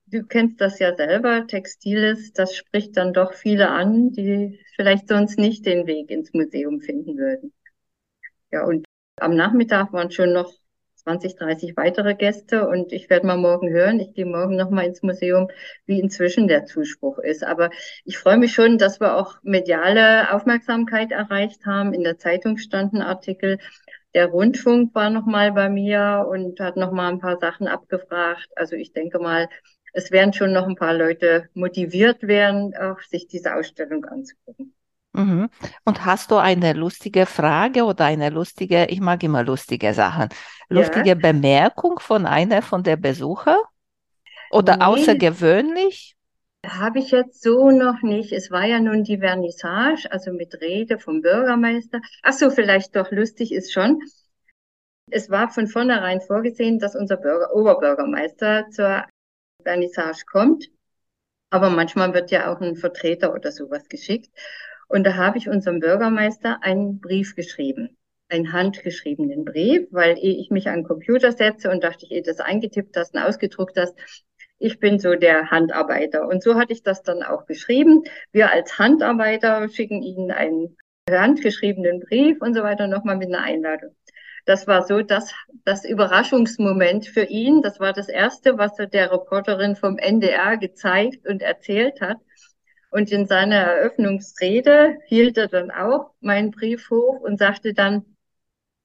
du 0.07 0.23
kennst 0.25 0.59
das 0.61 0.79
ja 0.79 0.95
selber, 0.95 1.47
Textiles, 1.47 2.33
das 2.33 2.55
spricht 2.55 2.97
dann 2.97 3.13
doch 3.13 3.33
viele 3.33 3.69
an, 3.69 4.11
die 4.11 4.59
vielleicht 4.75 5.07
sonst 5.07 5.39
nicht 5.39 5.65
den 5.65 5.87
Weg 5.87 6.11
ins 6.11 6.33
Museum 6.33 6.81
finden 6.81 7.17
würden. 7.17 7.53
Ja, 8.51 8.65
und 8.65 8.85
am 9.17 9.35
Nachmittag 9.35 9.93
waren 9.93 10.11
schon 10.11 10.33
noch 10.33 10.51
20, 11.05 11.35
30 11.35 11.77
weitere 11.77 12.15
Gäste 12.15 12.67
und 12.67 12.91
ich 12.91 13.09
werde 13.11 13.27
mal 13.27 13.37
morgen 13.37 13.69
hören. 13.69 13.99
Ich 13.99 14.13
gehe 14.15 14.25
morgen 14.25 14.55
nochmal 14.55 14.85
ins 14.85 15.03
Museum, 15.03 15.49
wie 15.85 15.99
inzwischen 15.99 16.47
der 16.47 16.65
Zuspruch 16.65 17.19
ist. 17.19 17.43
Aber 17.43 17.69
ich 18.05 18.17
freue 18.17 18.37
mich 18.37 18.53
schon, 18.53 18.79
dass 18.79 18.99
wir 18.99 19.15
auch 19.15 19.37
mediale 19.43 20.33
Aufmerksamkeit 20.33 21.11
erreicht 21.11 21.65
haben. 21.67 21.93
In 21.93 22.03
der 22.03 22.17
Zeitung 22.17 22.57
standen 22.57 23.01
Artikel. 23.01 23.59
Der 24.15 24.27
Rundfunk 24.27 24.95
war 24.95 25.11
nochmal 25.11 25.51
bei 25.51 25.69
mir 25.69 26.25
und 26.27 26.59
hat 26.59 26.75
nochmal 26.75 27.11
ein 27.11 27.19
paar 27.19 27.37
Sachen 27.37 27.67
abgefragt. 27.67 28.47
Also 28.55 28.75
ich 28.75 28.91
denke 28.91 29.19
mal, 29.19 29.47
es 29.93 30.09
werden 30.11 30.33
schon 30.33 30.53
noch 30.53 30.67
ein 30.67 30.75
paar 30.75 30.93
Leute 30.95 31.49
motiviert 31.53 32.23
werden, 32.23 32.75
auch 32.75 32.99
sich 33.01 33.27
diese 33.27 33.53
Ausstellung 33.55 34.05
anzugucken. 34.05 34.73
Mhm. 35.15 35.49
Und 35.85 36.05
hast 36.05 36.31
du 36.31 36.35
eine 36.37 36.73
lustige 36.73 37.25
Frage 37.25 37.85
oder 37.85 38.05
eine 38.05 38.29
lustige, 38.29 38.87
ich 38.87 38.99
mag 38.99 39.23
immer 39.23 39.43
lustige 39.43 39.93
Sachen, 39.93 40.29
lustige 40.69 41.09
ja. 41.09 41.15
Bemerkung 41.15 41.99
von 41.99 42.25
einer 42.25 42.61
von 42.61 42.83
der 42.83 42.97
Besucher? 42.97 43.61
Oder 44.51 44.77
nee. 44.77 44.83
außergewöhnlich? 44.83 46.15
Habe 46.65 46.99
ich 46.99 47.11
jetzt 47.11 47.43
so 47.43 47.71
noch 47.71 48.01
nicht. 48.01 48.31
Es 48.31 48.51
war 48.51 48.65
ja 48.65 48.79
nun 48.79 49.03
die 49.03 49.19
Vernissage, 49.19 50.11
also 50.11 50.31
mit 50.31 50.59
Rede 50.61 50.97
vom 50.97 51.21
Bürgermeister. 51.21 52.01
Ach 52.23 52.33
so, 52.33 52.49
vielleicht 52.49 52.95
doch 52.95 53.11
lustig 53.11 53.53
ist 53.53 53.71
schon. 53.71 54.01
Es 55.11 55.29
war 55.29 55.49
von 55.49 55.67
vornherein 55.67 56.21
vorgesehen, 56.21 56.79
dass 56.79 56.95
unser 56.95 57.17
Bürger, 57.17 57.53
Oberbürgermeister 57.53 58.69
zur 58.71 59.05
Vernissage 59.63 60.25
kommt. 60.25 60.65
Aber 61.51 61.69
manchmal 61.69 62.13
wird 62.13 62.31
ja 62.31 62.51
auch 62.51 62.59
ein 62.59 62.75
Vertreter 62.75 63.33
oder 63.33 63.51
sowas 63.51 63.87
geschickt. 63.87 64.31
Und 64.87 65.05
da 65.05 65.15
habe 65.15 65.37
ich 65.37 65.49
unserem 65.49 65.79
Bürgermeister 65.79 66.59
einen 66.61 66.99
Brief 66.99 67.35
geschrieben, 67.35 67.97
einen 68.29 68.53
handgeschriebenen 68.53 69.45
Brief, 69.45 69.87
weil 69.91 70.17
ich 70.19 70.49
mich 70.49 70.67
an 70.67 70.79
den 70.79 70.83
Computer 70.83 71.31
setze 71.31 71.69
und 71.71 71.83
dachte 71.83 72.05
ich, 72.05 72.11
eh 72.11 72.21
das 72.21 72.39
eingetippt 72.39 72.95
hast 72.97 73.13
und 73.13 73.21
ausgedruckt 73.21 73.77
hast, 73.77 73.95
ich 74.57 74.79
bin 74.79 74.99
so 74.99 75.15
der 75.15 75.51
Handarbeiter. 75.51 76.27
Und 76.27 76.41
so 76.41 76.55
hatte 76.55 76.73
ich 76.73 76.83
das 76.83 77.03
dann 77.03 77.23
auch 77.23 77.45
geschrieben. 77.45 78.03
Wir 78.31 78.51
als 78.51 78.79
Handarbeiter 78.79 79.67
schicken 79.69 80.01
Ihnen 80.01 80.31
einen 80.31 80.77
handgeschriebenen 81.09 81.99
Brief 81.99 82.41
und 82.41 82.53
so 82.53 82.63
weiter 82.63 82.87
nochmal 82.87 83.17
mit 83.17 83.27
einer 83.27 83.43
Einladung. 83.43 83.95
Das 84.45 84.67
war 84.67 84.83
so 84.85 85.01
das, 85.01 85.33
das 85.65 85.85
Überraschungsmoment 85.85 87.07
für 87.07 87.23
ihn. 87.23 87.61
Das 87.61 87.79
war 87.79 87.93
das 87.93 88.09
Erste, 88.09 88.57
was 88.57 88.77
er 88.77 88.87
der 88.87 89.11
Reporterin 89.11 89.75
vom 89.75 89.97
NDR 89.97 90.57
gezeigt 90.57 91.27
und 91.27 91.41
erzählt 91.41 91.99
hat. 91.99 92.17
Und 92.95 93.11
in 93.11 93.25
seiner 93.25 93.57
Eröffnungsrede 93.57 94.99
hielt 95.07 95.37
er 95.37 95.49
dann 95.49 95.69
auch 95.69 96.11
meinen 96.21 96.51
Brief 96.51 96.89
hoch 96.89 97.19
und 97.19 97.37
sagte 97.37 97.73
dann, 97.73 98.05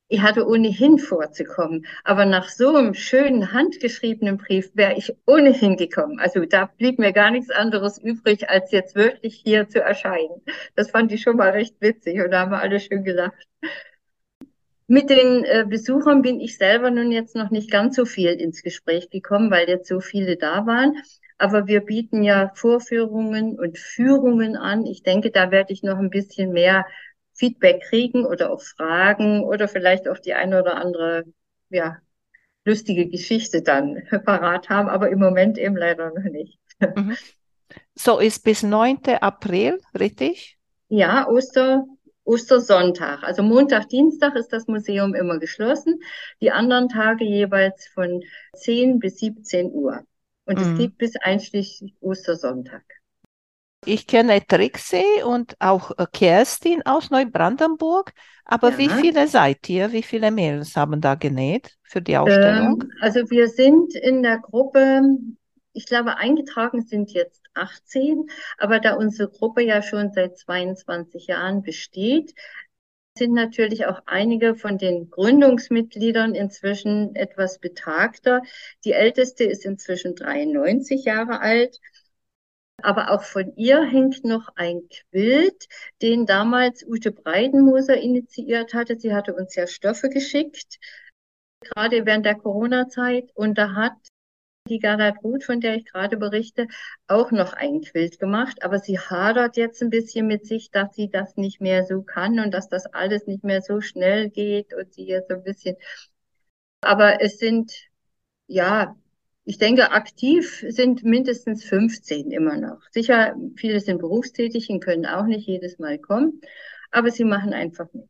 ich 0.08 0.20
hatte 0.20 0.48
ohnehin 0.48 0.98
vorzukommen, 0.98 1.86
aber 2.02 2.24
nach 2.24 2.48
so 2.48 2.74
einem 2.74 2.94
schönen 2.94 3.52
handgeschriebenen 3.52 4.36
Brief 4.36 4.72
wäre 4.74 4.96
ich 4.96 5.14
ohnehin 5.26 5.76
gekommen. 5.76 6.18
Also 6.18 6.44
da 6.44 6.64
blieb 6.76 6.98
mir 6.98 7.12
gar 7.12 7.30
nichts 7.30 7.50
anderes 7.52 7.98
übrig, 7.98 8.50
als 8.50 8.72
jetzt 8.72 8.96
wirklich 8.96 9.40
hier 9.44 9.68
zu 9.68 9.80
erscheinen. 9.80 10.42
Das 10.74 10.90
fand 10.90 11.12
ich 11.12 11.22
schon 11.22 11.36
mal 11.36 11.50
recht 11.50 11.76
witzig 11.80 12.20
und 12.20 12.32
da 12.32 12.40
haben 12.40 12.50
wir 12.50 12.60
alle 12.60 12.80
schön 12.80 13.04
gelacht. 13.04 13.46
Mit 14.88 15.08
den 15.08 15.44
äh, 15.44 15.64
Besuchern 15.68 16.22
bin 16.22 16.40
ich 16.40 16.58
selber 16.58 16.90
nun 16.90 17.12
jetzt 17.12 17.36
noch 17.36 17.52
nicht 17.52 17.70
ganz 17.70 17.94
so 17.94 18.04
viel 18.04 18.30
ins 18.30 18.64
Gespräch 18.64 19.08
gekommen, 19.08 19.52
weil 19.52 19.68
jetzt 19.68 19.86
so 19.86 20.00
viele 20.00 20.36
da 20.36 20.66
waren. 20.66 20.96
Aber 21.40 21.66
wir 21.66 21.80
bieten 21.80 22.22
ja 22.22 22.52
Vorführungen 22.54 23.58
und 23.58 23.78
Führungen 23.78 24.56
an. 24.56 24.84
Ich 24.84 25.02
denke, 25.02 25.30
da 25.30 25.50
werde 25.50 25.72
ich 25.72 25.82
noch 25.82 25.98
ein 25.98 26.10
bisschen 26.10 26.52
mehr 26.52 26.84
Feedback 27.32 27.82
kriegen 27.88 28.26
oder 28.26 28.52
auch 28.52 28.60
Fragen 28.60 29.42
oder 29.42 29.66
vielleicht 29.66 30.06
auch 30.06 30.18
die 30.18 30.34
eine 30.34 30.60
oder 30.60 30.76
andere, 30.76 31.24
ja, 31.70 31.96
lustige 32.66 33.08
Geschichte 33.08 33.62
dann 33.62 34.02
parat 34.26 34.68
haben, 34.68 34.90
aber 34.90 35.08
im 35.08 35.18
Moment 35.18 35.56
eben 35.56 35.76
leider 35.76 36.10
noch 36.10 36.30
nicht. 36.30 36.58
Mhm. 36.78 37.16
So 37.94 38.18
ist 38.18 38.44
bis 38.44 38.62
9. 38.62 38.98
April, 39.20 39.80
richtig? 39.98 40.58
Ja, 40.88 41.26
Oster, 41.26 41.86
Ostersonntag. 42.24 43.22
Also 43.22 43.42
Montag, 43.42 43.88
Dienstag 43.88 44.36
ist 44.36 44.52
das 44.52 44.66
Museum 44.66 45.14
immer 45.14 45.38
geschlossen. 45.38 46.00
Die 46.42 46.50
anderen 46.50 46.88
Tage 46.90 47.24
jeweils 47.24 47.86
von 47.94 48.22
10 48.56 48.98
bis 48.98 49.18
17 49.20 49.72
Uhr. 49.72 50.04
Und 50.50 50.58
mhm. 50.58 50.72
es 50.72 50.78
geht 50.78 50.98
bis 50.98 51.12
einschließlich 51.22 51.94
Ostersonntag. 52.00 52.82
Ich 53.86 54.08
kenne 54.08 54.44
Trixie 54.46 55.22
und 55.24 55.56
auch 55.60 55.92
äh, 55.96 56.06
Kerstin 56.12 56.84
aus 56.84 57.10
Neubrandenburg. 57.10 58.12
Aber 58.44 58.72
ja. 58.72 58.78
wie 58.78 58.88
viele 58.88 59.28
seid 59.28 59.68
ihr? 59.68 59.92
Wie 59.92 60.02
viele 60.02 60.32
Mädels 60.32 60.76
haben 60.76 61.00
da 61.00 61.14
genäht 61.14 61.78
für 61.84 62.02
die 62.02 62.16
Ausstellung? 62.16 62.82
Ähm, 62.82 62.92
also 63.00 63.30
wir 63.30 63.48
sind 63.48 63.94
in 63.94 64.24
der 64.24 64.38
Gruppe, 64.38 65.02
ich 65.72 65.86
glaube, 65.86 66.16
eingetragen 66.16 66.82
sind 66.82 67.12
jetzt 67.12 67.42
18. 67.54 68.26
Aber 68.58 68.80
da 68.80 68.94
unsere 68.94 69.30
Gruppe 69.30 69.62
ja 69.62 69.82
schon 69.82 70.10
seit 70.12 70.36
22 70.36 71.28
Jahren 71.28 71.62
besteht, 71.62 72.34
sind 73.16 73.32
natürlich 73.32 73.86
auch 73.86 74.00
einige 74.06 74.54
von 74.54 74.78
den 74.78 75.10
Gründungsmitgliedern 75.10 76.34
inzwischen 76.34 77.14
etwas 77.14 77.58
betagter. 77.58 78.42
Die 78.84 78.92
älteste 78.92 79.44
ist 79.44 79.64
inzwischen 79.64 80.14
93 80.14 81.04
Jahre 81.04 81.40
alt. 81.40 81.80
Aber 82.82 83.10
auch 83.10 83.22
von 83.22 83.54
ihr 83.56 83.82
hängt 83.82 84.24
noch 84.24 84.48
ein 84.56 84.88
Quilt, 84.88 85.66
den 86.00 86.24
damals 86.24 86.82
Ute 86.86 87.12
Breidenmoser 87.12 87.96
initiiert 87.98 88.72
hatte. 88.72 88.98
Sie 88.98 89.12
hatte 89.12 89.34
uns 89.34 89.54
ja 89.54 89.66
Stoffe 89.66 90.08
geschickt, 90.08 90.78
gerade 91.60 92.06
während 92.06 92.24
der 92.24 92.36
Corona-Zeit. 92.36 93.30
Und 93.34 93.58
da 93.58 93.74
hat 93.74 93.92
die 94.68 94.78
Gerhard 94.78 95.22
Ruth, 95.22 95.44
von 95.44 95.60
der 95.60 95.76
ich 95.76 95.84
gerade 95.84 96.16
berichte, 96.16 96.66
auch 97.08 97.30
noch 97.30 97.52
ein 97.52 97.80
Quilt 97.80 98.18
gemacht. 98.18 98.62
Aber 98.62 98.78
sie 98.78 98.98
hadert 98.98 99.56
jetzt 99.56 99.82
ein 99.82 99.90
bisschen 99.90 100.26
mit 100.26 100.46
sich, 100.46 100.70
dass 100.70 100.94
sie 100.94 101.10
das 101.10 101.36
nicht 101.36 101.60
mehr 101.60 101.84
so 101.84 102.02
kann 102.02 102.38
und 102.40 102.52
dass 102.52 102.68
das 102.68 102.86
alles 102.86 103.26
nicht 103.26 103.44
mehr 103.44 103.62
so 103.62 103.80
schnell 103.80 104.30
geht 104.30 104.74
und 104.74 104.92
sie 104.92 105.06
jetzt 105.06 105.28
so 105.28 105.36
ein 105.36 105.42
bisschen. 105.42 105.76
Aber 106.82 107.20
es 107.20 107.38
sind, 107.38 107.72
ja, 108.46 108.96
ich 109.44 109.58
denke, 109.58 109.90
aktiv 109.90 110.64
sind 110.68 111.02
mindestens 111.02 111.64
15 111.64 112.30
immer 112.30 112.56
noch. 112.56 112.80
Sicher, 112.90 113.34
viele 113.56 113.80
sind 113.80 113.98
berufstätig 113.98 114.68
und 114.70 114.82
können 114.82 115.06
auch 115.06 115.24
nicht 115.24 115.46
jedes 115.46 115.78
Mal 115.78 115.98
kommen, 115.98 116.40
aber 116.90 117.10
sie 117.10 117.24
machen 117.24 117.52
einfach 117.52 117.86
mit. 117.92 118.08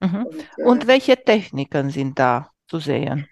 Mhm. 0.00 0.26
Und, 0.26 0.44
äh, 0.58 0.62
und 0.62 0.86
welche 0.86 1.16
Techniken 1.16 1.90
sind 1.90 2.18
da 2.18 2.50
zu 2.68 2.78
sehen? 2.78 3.26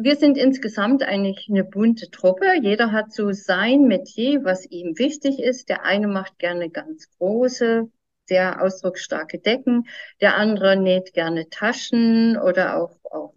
Wir 0.00 0.16
sind 0.16 0.38
insgesamt 0.38 1.02
eigentlich 1.02 1.48
eine 1.50 1.64
bunte 1.64 2.10
Truppe. 2.10 2.46
Jeder 2.60 2.92
hat 2.92 3.12
so 3.12 3.32
sein 3.32 3.82
Metier, 3.82 4.44
was 4.44 4.66
ihm 4.66 4.98
wichtig 4.98 5.38
ist. 5.38 5.68
Der 5.68 5.84
eine 5.84 6.08
macht 6.08 6.38
gerne 6.38 6.70
ganz 6.70 7.08
große, 7.18 7.90
sehr 8.26 8.62
ausdrucksstarke 8.62 9.38
Decken. 9.38 9.86
Der 10.20 10.36
andere 10.36 10.76
näht 10.76 11.12
gerne 11.12 11.48
Taschen 11.50 12.36
oder 12.38 12.76
auch, 12.76 12.98
auch 13.10 13.34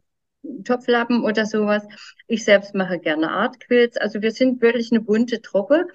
Topflappen 0.63 1.23
oder 1.23 1.45
sowas. 1.45 1.83
Ich 2.27 2.45
selbst 2.45 2.75
mache 2.75 2.99
gerne 2.99 3.31
Artquilts. 3.31 3.97
Also 3.97 4.21
wir 4.21 4.31
sind 4.31 4.61
wirklich 4.61 4.91
eine 4.91 5.01
bunte 5.01 5.41
Truppe. 5.41 5.87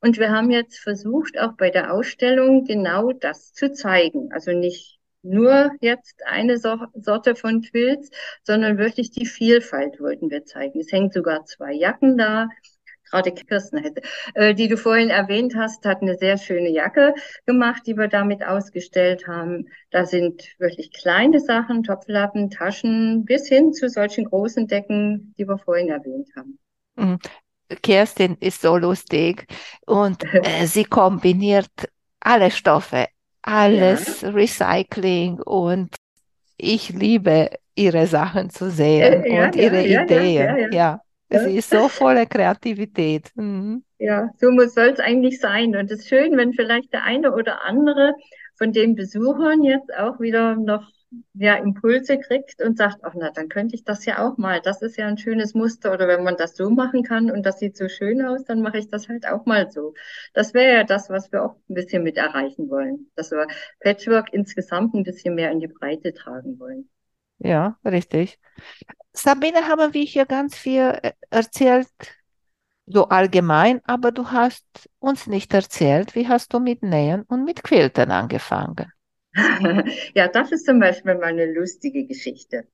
Und 0.00 0.18
wir 0.18 0.30
haben 0.30 0.50
jetzt 0.50 0.78
versucht, 0.78 1.38
auch 1.38 1.52
bei 1.56 1.70
der 1.70 1.92
Ausstellung 1.92 2.64
genau 2.64 3.12
das 3.12 3.52
zu 3.52 3.72
zeigen. 3.72 4.30
Also 4.32 4.52
nicht 4.52 4.97
nur 5.22 5.72
jetzt 5.80 6.22
eine 6.26 6.58
Sorte 6.58 7.34
von 7.34 7.62
Quilts, 7.62 8.10
sondern 8.42 8.78
wirklich 8.78 9.10
die 9.10 9.26
Vielfalt 9.26 10.00
wollten 10.00 10.30
wir 10.30 10.44
zeigen. 10.44 10.80
Es 10.80 10.92
hängen 10.92 11.10
sogar 11.10 11.44
zwei 11.44 11.72
Jacken 11.72 12.16
da. 12.16 12.48
Gerade 13.10 13.32
Kirsten, 13.32 13.96
äh, 14.34 14.54
die 14.54 14.68
du 14.68 14.76
vorhin 14.76 15.08
erwähnt 15.08 15.54
hast, 15.56 15.84
hat 15.86 16.02
eine 16.02 16.16
sehr 16.16 16.36
schöne 16.36 16.68
Jacke 16.68 17.14
gemacht, 17.46 17.82
die 17.86 17.96
wir 17.96 18.08
damit 18.08 18.44
ausgestellt 18.44 19.26
haben. 19.26 19.68
Da 19.90 20.04
sind 20.04 20.42
wirklich 20.58 20.92
kleine 20.92 21.40
Sachen, 21.40 21.84
Topflappen, 21.84 22.50
Taschen, 22.50 23.24
bis 23.24 23.48
hin 23.48 23.72
zu 23.72 23.88
solchen 23.88 24.26
großen 24.26 24.66
Decken, 24.66 25.34
die 25.38 25.48
wir 25.48 25.56
vorhin 25.56 25.88
erwähnt 25.88 26.28
haben. 26.36 26.58
Mhm. 26.96 27.18
Kerstin 27.82 28.36
ist 28.40 28.62
so 28.62 28.76
lustig 28.76 29.46
und 29.86 30.22
äh, 30.44 30.66
sie 30.66 30.84
kombiniert 30.84 31.70
alle 32.20 32.50
Stoffe, 32.50 33.06
alles 33.48 34.20
ja. 34.20 34.28
Recycling 34.30 35.40
und 35.40 35.94
ich 36.58 36.90
liebe 36.90 37.50
ihre 37.74 38.06
Sachen 38.06 38.50
zu 38.50 38.70
sehen 38.70 39.24
ja, 39.24 39.46
und 39.46 39.56
ihre 39.56 39.82
Ideen. 39.84 40.72
Ja, 40.72 41.00
sie 41.30 41.56
ist 41.56 41.70
so 41.70 41.88
voller 41.88 42.26
Kreativität. 42.26 43.30
Mhm. 43.36 43.84
Ja, 43.98 44.30
so 44.36 44.48
soll 44.68 44.88
es 44.88 45.00
eigentlich 45.00 45.40
sein. 45.40 45.74
Und 45.76 45.90
es 45.90 46.00
ist 46.00 46.08
schön, 46.08 46.36
wenn 46.36 46.52
vielleicht 46.52 46.92
der 46.92 47.04
eine 47.04 47.32
oder 47.32 47.64
andere 47.64 48.14
von 48.56 48.72
den 48.72 48.94
Besuchern 48.94 49.62
jetzt 49.62 49.96
auch 49.96 50.20
wieder 50.20 50.56
noch 50.56 50.86
ja, 51.34 51.54
Impulse 51.56 52.18
kriegt 52.18 52.60
und 52.62 52.76
sagt, 52.76 52.98
ach 53.02 53.14
na, 53.16 53.30
dann 53.30 53.48
könnte 53.48 53.74
ich 53.74 53.84
das 53.84 54.04
ja 54.04 54.26
auch 54.26 54.36
mal. 54.36 54.60
Das 54.60 54.82
ist 54.82 54.96
ja 54.96 55.06
ein 55.06 55.18
schönes 55.18 55.54
Muster. 55.54 55.92
Oder 55.92 56.06
wenn 56.08 56.24
man 56.24 56.36
das 56.36 56.56
so 56.56 56.70
machen 56.70 57.02
kann 57.02 57.30
und 57.30 57.44
das 57.44 57.58
sieht 57.58 57.76
so 57.76 57.88
schön 57.88 58.22
aus, 58.24 58.44
dann 58.44 58.60
mache 58.62 58.78
ich 58.78 58.88
das 58.88 59.08
halt 59.08 59.26
auch 59.26 59.46
mal 59.46 59.70
so. 59.70 59.94
Das 60.34 60.54
wäre 60.54 60.74
ja 60.74 60.84
das, 60.84 61.08
was 61.10 61.32
wir 61.32 61.44
auch 61.44 61.56
ein 61.68 61.74
bisschen 61.74 62.02
mit 62.02 62.16
erreichen 62.16 62.68
wollen. 62.68 63.10
Dass 63.14 63.30
wir 63.30 63.46
Patchwork 63.80 64.32
insgesamt 64.32 64.94
ein 64.94 65.04
bisschen 65.04 65.34
mehr 65.34 65.50
in 65.50 65.60
die 65.60 65.68
Breite 65.68 66.12
tragen 66.12 66.58
wollen. 66.58 66.88
Ja, 67.38 67.78
richtig. 67.84 68.38
Sabine, 69.12 69.68
haben 69.68 69.94
wir 69.94 70.02
hier 70.02 70.26
ganz 70.26 70.56
viel 70.56 70.98
äh, 71.02 71.12
erzählt, 71.30 71.88
so 72.86 73.08
allgemein, 73.08 73.80
aber 73.84 74.12
du 74.12 74.30
hast 74.30 74.64
uns 74.98 75.26
nicht 75.26 75.52
erzählt, 75.54 76.14
wie 76.14 76.28
hast 76.28 76.52
du 76.52 76.60
mit 76.60 76.82
Nähen 76.82 77.22
und 77.22 77.44
mit 77.44 77.62
Quilten 77.62 78.10
angefangen? 78.10 78.92
ja, 80.14 80.28
das 80.28 80.52
ist 80.52 80.66
zum 80.66 80.80
Beispiel 80.80 81.14
mal 81.14 81.24
eine 81.24 81.52
lustige 81.52 82.06
Geschichte. 82.06 82.66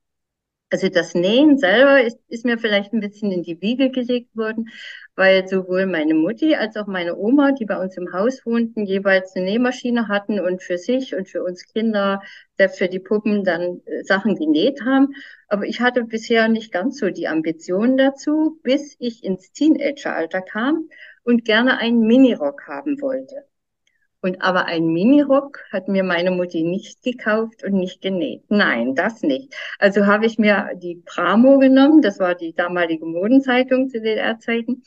Also 0.71 0.89
das 0.89 1.15
Nähen 1.15 1.59
selber 1.59 2.03
ist, 2.03 2.19
ist 2.29 2.45
mir 2.45 2.59
vielleicht 2.59 2.93
ein 2.93 3.01
bisschen 3.01 3.33
in 3.33 3.43
die 3.43 3.61
Wiege 3.63 3.91
gelegt 3.91 4.37
worden, 4.37 4.69
weil 5.17 5.49
sowohl 5.49 5.87
meine 5.87 6.15
Mutti 6.15 6.57
als 6.57 6.77
auch 6.77 6.87
meine 6.89 7.17
Oma, 7.17 7.53
die 7.53 7.67
bei 7.67 7.79
uns 7.81 7.97
im 7.97 8.13
Haus 8.13 8.47
wohnten, 8.47 8.85
jeweils 8.87 9.37
eine 9.37 9.47
Nähmaschine 9.47 10.09
hatten 10.09 10.41
und 10.41 10.63
für 10.63 10.79
sich 10.79 11.15
und 11.15 11.29
für 11.29 11.45
uns 11.45 11.65
Kinder, 11.73 12.23
selbst 12.59 12.79
für 12.79 12.89
die 12.89 13.01
Puppen, 13.01 13.45
dann 13.45 13.83
äh, 13.87 14.05
Sachen 14.05 14.37
genäht 14.37 14.83
haben. 14.85 15.15
Aber 15.49 15.67
ich 15.67 15.81
hatte 15.81 16.05
bisher 16.05 16.49
nicht 16.49 16.73
ganz 16.73 16.99
so 17.01 17.11
die 17.11 17.29
Ambitionen 17.29 17.97
dazu, 17.97 18.59
bis 18.65 18.97
ich 18.99 19.25
ins 19.25 19.53
Teenageralter 19.53 20.43
kam 20.43 20.89
und 21.25 21.45
gerne 21.45 21.79
einen 21.79 22.01
Minirock 22.01 22.67
haben 22.69 23.01
wollte. 23.01 23.45
Und 24.25 24.41
aber 24.41 24.65
ein 24.65 24.87
Minirock 24.87 25.59
hat 25.71 25.87
mir 25.89 26.03
meine 26.03 26.31
Mutti 26.31 26.63
nicht 26.63 27.03
gekauft 27.03 27.63
und 27.63 27.75
nicht 27.75 28.01
genäht. 28.01 28.43
Nein, 28.49 28.95
das 28.95 29.21
nicht. 29.21 29.55
Also 29.79 30.07
habe 30.07 30.25
ich 30.25 30.39
mir 30.39 30.71
die 30.77 31.03
Pramo 31.05 31.59
genommen, 31.59 32.01
das 32.01 32.21
war 32.21 32.35
die 32.35 32.55
damalige 32.55 33.05
Modenzeitung 33.05 33.91
zu 33.91 34.01
DDR-Zeiten, 34.01 34.83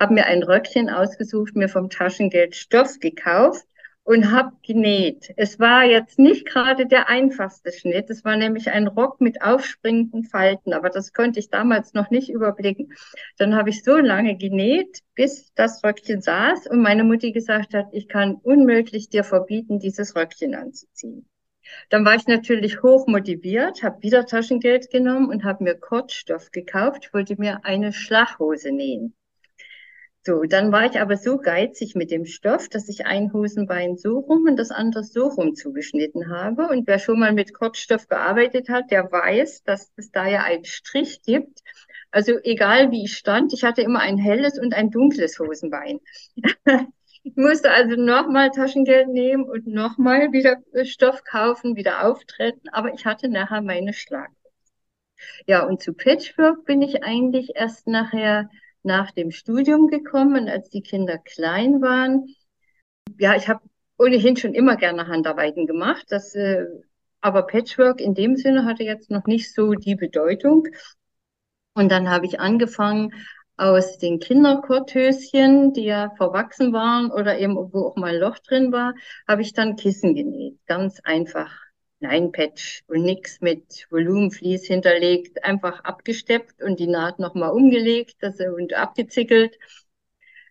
habe 0.00 0.14
mir 0.14 0.24
ein 0.24 0.42
Röckchen 0.42 0.88
ausgesucht, 0.88 1.54
mir 1.54 1.68
vom 1.68 1.90
Taschengeld 1.90 2.56
Stoff 2.56 2.98
gekauft 2.98 3.66
und 4.08 4.32
habe 4.32 4.56
genäht. 4.66 5.34
Es 5.36 5.60
war 5.60 5.84
jetzt 5.84 6.18
nicht 6.18 6.46
gerade 6.46 6.86
der 6.86 7.10
einfachste 7.10 7.72
Schnitt. 7.72 8.08
Es 8.08 8.24
war 8.24 8.38
nämlich 8.38 8.70
ein 8.70 8.86
Rock 8.86 9.20
mit 9.20 9.42
aufspringenden 9.42 10.24
Falten, 10.24 10.72
aber 10.72 10.88
das 10.88 11.12
konnte 11.12 11.38
ich 11.40 11.50
damals 11.50 11.92
noch 11.92 12.08
nicht 12.08 12.30
überblicken. 12.30 12.94
Dann 13.36 13.54
habe 13.54 13.68
ich 13.68 13.84
so 13.84 13.98
lange 13.98 14.38
genäht, 14.38 15.00
bis 15.14 15.52
das 15.52 15.84
Röckchen 15.84 16.22
saß 16.22 16.68
und 16.68 16.80
meine 16.80 17.04
Mutti 17.04 17.32
gesagt 17.32 17.74
hat, 17.74 17.88
ich 17.92 18.08
kann 18.08 18.36
unmöglich 18.36 19.10
dir 19.10 19.24
verbieten, 19.24 19.78
dieses 19.78 20.16
Röckchen 20.16 20.54
anzuziehen. 20.54 21.28
Dann 21.90 22.06
war 22.06 22.14
ich 22.14 22.26
natürlich 22.26 22.82
hoch 22.82 23.06
motiviert, 23.08 23.82
habe 23.82 24.02
wieder 24.02 24.24
Taschengeld 24.24 24.90
genommen 24.90 25.28
und 25.28 25.44
habe 25.44 25.64
mir 25.64 25.74
Kurzstoff 25.74 26.50
gekauft. 26.50 27.12
Wollte 27.12 27.36
mir 27.38 27.66
eine 27.66 27.92
Schlaghose 27.92 28.72
nähen. 28.72 29.12
So, 30.28 30.42
dann 30.42 30.72
war 30.72 30.84
ich 30.84 31.00
aber 31.00 31.16
so 31.16 31.38
geizig 31.38 31.94
mit 31.94 32.10
dem 32.10 32.26
Stoff, 32.26 32.68
dass 32.68 32.90
ich 32.90 33.06
ein 33.06 33.32
Hosenbein 33.32 33.96
so 33.96 34.18
rum 34.18 34.44
und 34.46 34.56
das 34.58 34.70
andere 34.70 35.02
so 35.02 35.28
rum 35.28 35.54
zugeschnitten 35.54 36.28
habe. 36.28 36.68
Und 36.68 36.86
wer 36.86 36.98
schon 36.98 37.18
mal 37.18 37.32
mit 37.32 37.54
Kurzstoff 37.54 38.08
gearbeitet 38.08 38.68
hat, 38.68 38.90
der 38.90 39.10
weiß, 39.10 39.62
dass 39.62 39.90
es 39.96 40.10
da 40.10 40.26
ja 40.28 40.42
einen 40.42 40.66
Strich 40.66 41.22
gibt. 41.22 41.62
Also 42.10 42.38
egal 42.42 42.90
wie 42.90 43.04
ich 43.04 43.16
stand, 43.16 43.54
ich 43.54 43.64
hatte 43.64 43.80
immer 43.80 44.00
ein 44.00 44.18
helles 44.18 44.58
und 44.58 44.74
ein 44.74 44.90
dunkles 44.90 45.38
Hosenbein. 45.38 45.98
ich 47.22 47.34
musste 47.34 47.70
also 47.70 47.96
nochmal 47.96 48.50
Taschengeld 48.50 49.08
nehmen 49.08 49.44
und 49.44 49.66
nochmal 49.66 50.30
wieder 50.32 50.58
Stoff 50.84 51.24
kaufen, 51.24 51.74
wieder 51.74 52.06
auftreten. 52.06 52.68
Aber 52.70 52.92
ich 52.92 53.06
hatte 53.06 53.30
nachher 53.30 53.62
meine 53.62 53.94
Schlag. 53.94 54.28
Ja, 55.46 55.64
und 55.64 55.80
zu 55.80 55.94
Patchwork 55.94 56.66
bin 56.66 56.82
ich 56.82 57.02
eigentlich 57.02 57.52
erst 57.56 57.86
nachher 57.86 58.50
nach 58.82 59.10
dem 59.10 59.30
Studium 59.30 59.88
gekommen, 59.88 60.48
als 60.48 60.70
die 60.70 60.82
Kinder 60.82 61.18
klein 61.18 61.80
waren. 61.82 62.26
Ja, 63.18 63.34
ich 63.36 63.48
habe 63.48 63.60
ohnehin 63.98 64.36
schon 64.36 64.54
immer 64.54 64.76
gerne 64.76 65.08
Handarbeiten 65.08 65.66
gemacht. 65.66 66.06
Das, 66.08 66.34
äh, 66.34 66.64
aber 67.20 67.42
Patchwork 67.46 68.00
in 68.00 68.14
dem 68.14 68.36
Sinne 68.36 68.64
hatte 68.64 68.84
jetzt 68.84 69.10
noch 69.10 69.26
nicht 69.26 69.52
so 69.52 69.72
die 69.72 69.96
Bedeutung. 69.96 70.68
Und 71.74 71.90
dann 71.90 72.08
habe 72.08 72.26
ich 72.26 72.40
angefangen, 72.40 73.12
aus 73.58 73.98
den 73.98 74.20
Kinderkorthöschen, 74.20 75.72
die 75.72 75.84
ja 75.84 76.10
verwachsen 76.16 76.72
waren 76.72 77.10
oder 77.10 77.38
eben 77.38 77.56
wo 77.56 77.88
auch 77.88 77.96
mal 77.96 78.14
ein 78.14 78.20
Loch 78.20 78.38
drin 78.38 78.70
war, 78.70 78.94
habe 79.26 79.42
ich 79.42 79.52
dann 79.52 79.74
Kissen 79.74 80.14
genäht. 80.14 80.58
Ganz 80.66 81.00
einfach 81.02 81.50
Nein-Patch 82.00 82.84
und 82.86 83.02
nichts 83.02 83.40
mit 83.40 83.86
Volumenvlies 83.90 84.66
hinterlegt, 84.66 85.44
einfach 85.44 85.84
abgesteppt 85.84 86.62
und 86.62 86.78
die 86.78 86.86
Naht 86.86 87.18
nochmal 87.18 87.50
umgelegt 87.50 88.16
das, 88.20 88.38
und 88.40 88.74
abgezickelt. 88.74 89.58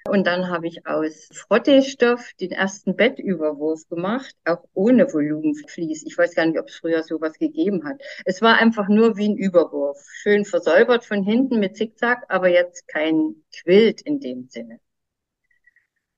Und 0.08 0.26
dann 0.26 0.50
habe 0.50 0.68
ich 0.68 0.88
aus 0.88 1.30
Frotteestoff 1.34 2.32
den 2.40 2.52
ersten 2.52 2.96
Bettüberwurf 2.96 3.88
gemacht, 3.90 4.36
auch 4.46 4.64
ohne 4.74 5.12
Volumenvlies. 5.14 6.06
Ich 6.06 6.18
weiß 6.18 6.34
gar 6.34 6.46
nicht, 6.46 6.60
ob 6.60 6.70
es 6.70 6.78
früher 6.78 7.04
sowas 7.04 7.38
gegeben 7.38 7.84
hat. 7.84 8.02
Es 8.24 8.42
war 8.42 8.58
einfach 8.58 8.88
nur 8.88 9.18
wie 9.18 9.28
ein 9.30 9.38
Überwurf. 9.38 9.98
Schön 10.22 10.46
versäubert 10.46 11.04
von 11.04 11.24
hinten 11.24 11.60
mit 11.60 11.76
Zickzack, 11.76 12.24
aber 12.30 12.48
jetzt 12.48 12.88
kein 12.88 13.36
Quilt 13.52 14.02
in 14.02 14.20
dem 14.22 14.48
Sinne. 14.50 14.80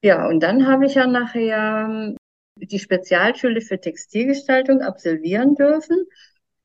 Ja, 0.03 0.27
und 0.27 0.41
dann 0.41 0.67
habe 0.67 0.86
ich 0.86 0.93
ja 0.95 1.07
nachher 1.07 2.15
die 2.66 2.80
Spezialschule 2.80 3.62
für 3.62 3.80
Textilgestaltung 3.80 4.82
absolvieren 4.82 5.56
dürfen. 5.56 6.06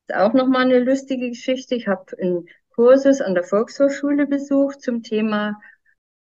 Das 0.07 0.17
ist 0.17 0.23
auch 0.23 0.35
nochmal 0.35 0.63
eine 0.63 0.81
lustige 0.81 1.29
Geschichte. 1.29 1.75
Ich 1.75 1.89
habe 1.89 2.05
einen 2.21 2.49
Kursus 2.75 3.21
an 3.21 3.35
der 3.35 3.45
Volkshochschule 3.45 4.27
besucht 4.27 4.83
zum 4.83 5.03
Thema 5.03 5.61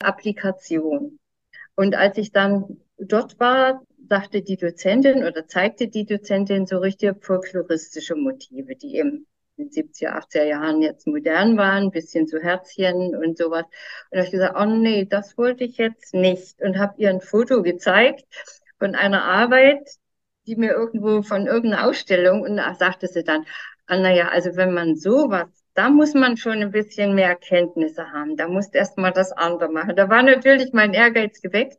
Applikation. 0.01 1.19
Und 1.75 1.95
als 1.95 2.19
ich 2.19 2.33
dann 2.33 2.81
dort 2.99 3.41
war, 3.41 3.83
sagte 4.09 4.43
die 4.43 4.57
Dozentin 4.57 5.25
oder 5.25 5.47
zeigte 5.47 5.89
die 5.89 6.05
Dozentin 6.05 6.67
so 6.67 6.79
richtige 6.79 7.15
folkloristische 7.15 8.15
Motive, 8.15 8.77
die 8.77 8.97
eben 8.97 9.27
in 9.57 9.71
den 9.71 9.89
70er, 9.89 10.13
80er 10.19 10.45
Jahren 10.45 10.83
jetzt 10.83 11.07
modern 11.07 11.57
waren, 11.57 11.85
ein 11.85 11.91
bisschen 11.91 12.27
so 12.27 12.39
Herzchen 12.39 13.17
und 13.17 13.39
sowas. 13.39 13.65
Und 13.65 13.73
da 14.11 14.19
habe 14.19 14.27
ich 14.27 14.33
gesagt, 14.33 14.57
oh 14.59 14.65
nee, 14.65 15.07
das 15.07 15.39
wollte 15.39 15.65
ich 15.65 15.79
jetzt 15.79 16.15
nicht. 16.15 16.61
Und 16.61 16.79
habe 16.79 16.95
ihr 16.99 17.11
ein 17.11 17.21
Foto 17.21 17.63
gezeigt 17.63 18.27
von 18.83 18.97
einer 18.97 19.23
Arbeit, 19.23 19.89
die 20.49 20.57
mir 20.57 20.73
irgendwo 20.73 21.23
von 21.23 21.47
irgendeiner 21.47 21.87
Ausstellung 21.87 22.43
und 22.43 22.57
da 22.57 22.75
sagte 22.75 23.07
sie 23.07 23.23
dann, 23.23 23.47
ah, 23.87 23.97
naja, 23.97 24.31
also 24.31 24.57
wenn 24.57 24.75
man 24.75 24.97
sowas, 24.97 25.47
da 25.75 25.89
muss 25.89 26.15
man 26.15 26.37
schon 26.37 26.61
ein 26.63 26.73
bisschen 26.73 27.15
mehr 27.15 27.37
Kenntnisse 27.37 28.11
haben. 28.11 28.37
Da 28.37 28.49
muss 28.49 28.75
erst 28.75 28.99
mal 28.99 29.13
das 29.13 29.31
andere 29.31 29.71
machen. 29.71 29.95
Da 29.95 30.11
war 30.11 30.25
natürlich 30.25 30.73
mein 30.73 30.95
Ehrgeiz 30.95 31.41
geweckt. 31.41 31.79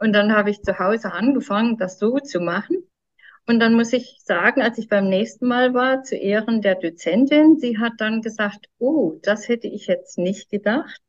Und 0.00 0.12
dann 0.12 0.34
habe 0.34 0.50
ich 0.50 0.60
zu 0.62 0.76
Hause 0.80 1.12
angefangen, 1.12 1.76
das 1.78 2.00
so 2.00 2.18
zu 2.18 2.40
machen. 2.40 2.78
Und 3.46 3.60
dann 3.60 3.74
muss 3.74 3.92
ich 3.92 4.20
sagen, 4.24 4.60
als 4.60 4.76
ich 4.78 4.88
beim 4.88 5.08
nächsten 5.08 5.46
Mal 5.46 5.72
war, 5.72 6.02
zu 6.02 6.16
Ehren 6.16 6.62
der 6.62 6.74
Dozentin, 6.74 7.58
sie 7.58 7.78
hat 7.78 7.92
dann 7.98 8.22
gesagt, 8.22 8.66
oh, 8.78 9.20
das 9.22 9.46
hätte 9.46 9.68
ich 9.68 9.86
jetzt 9.86 10.18
nicht 10.18 10.50
gedacht. 10.50 11.00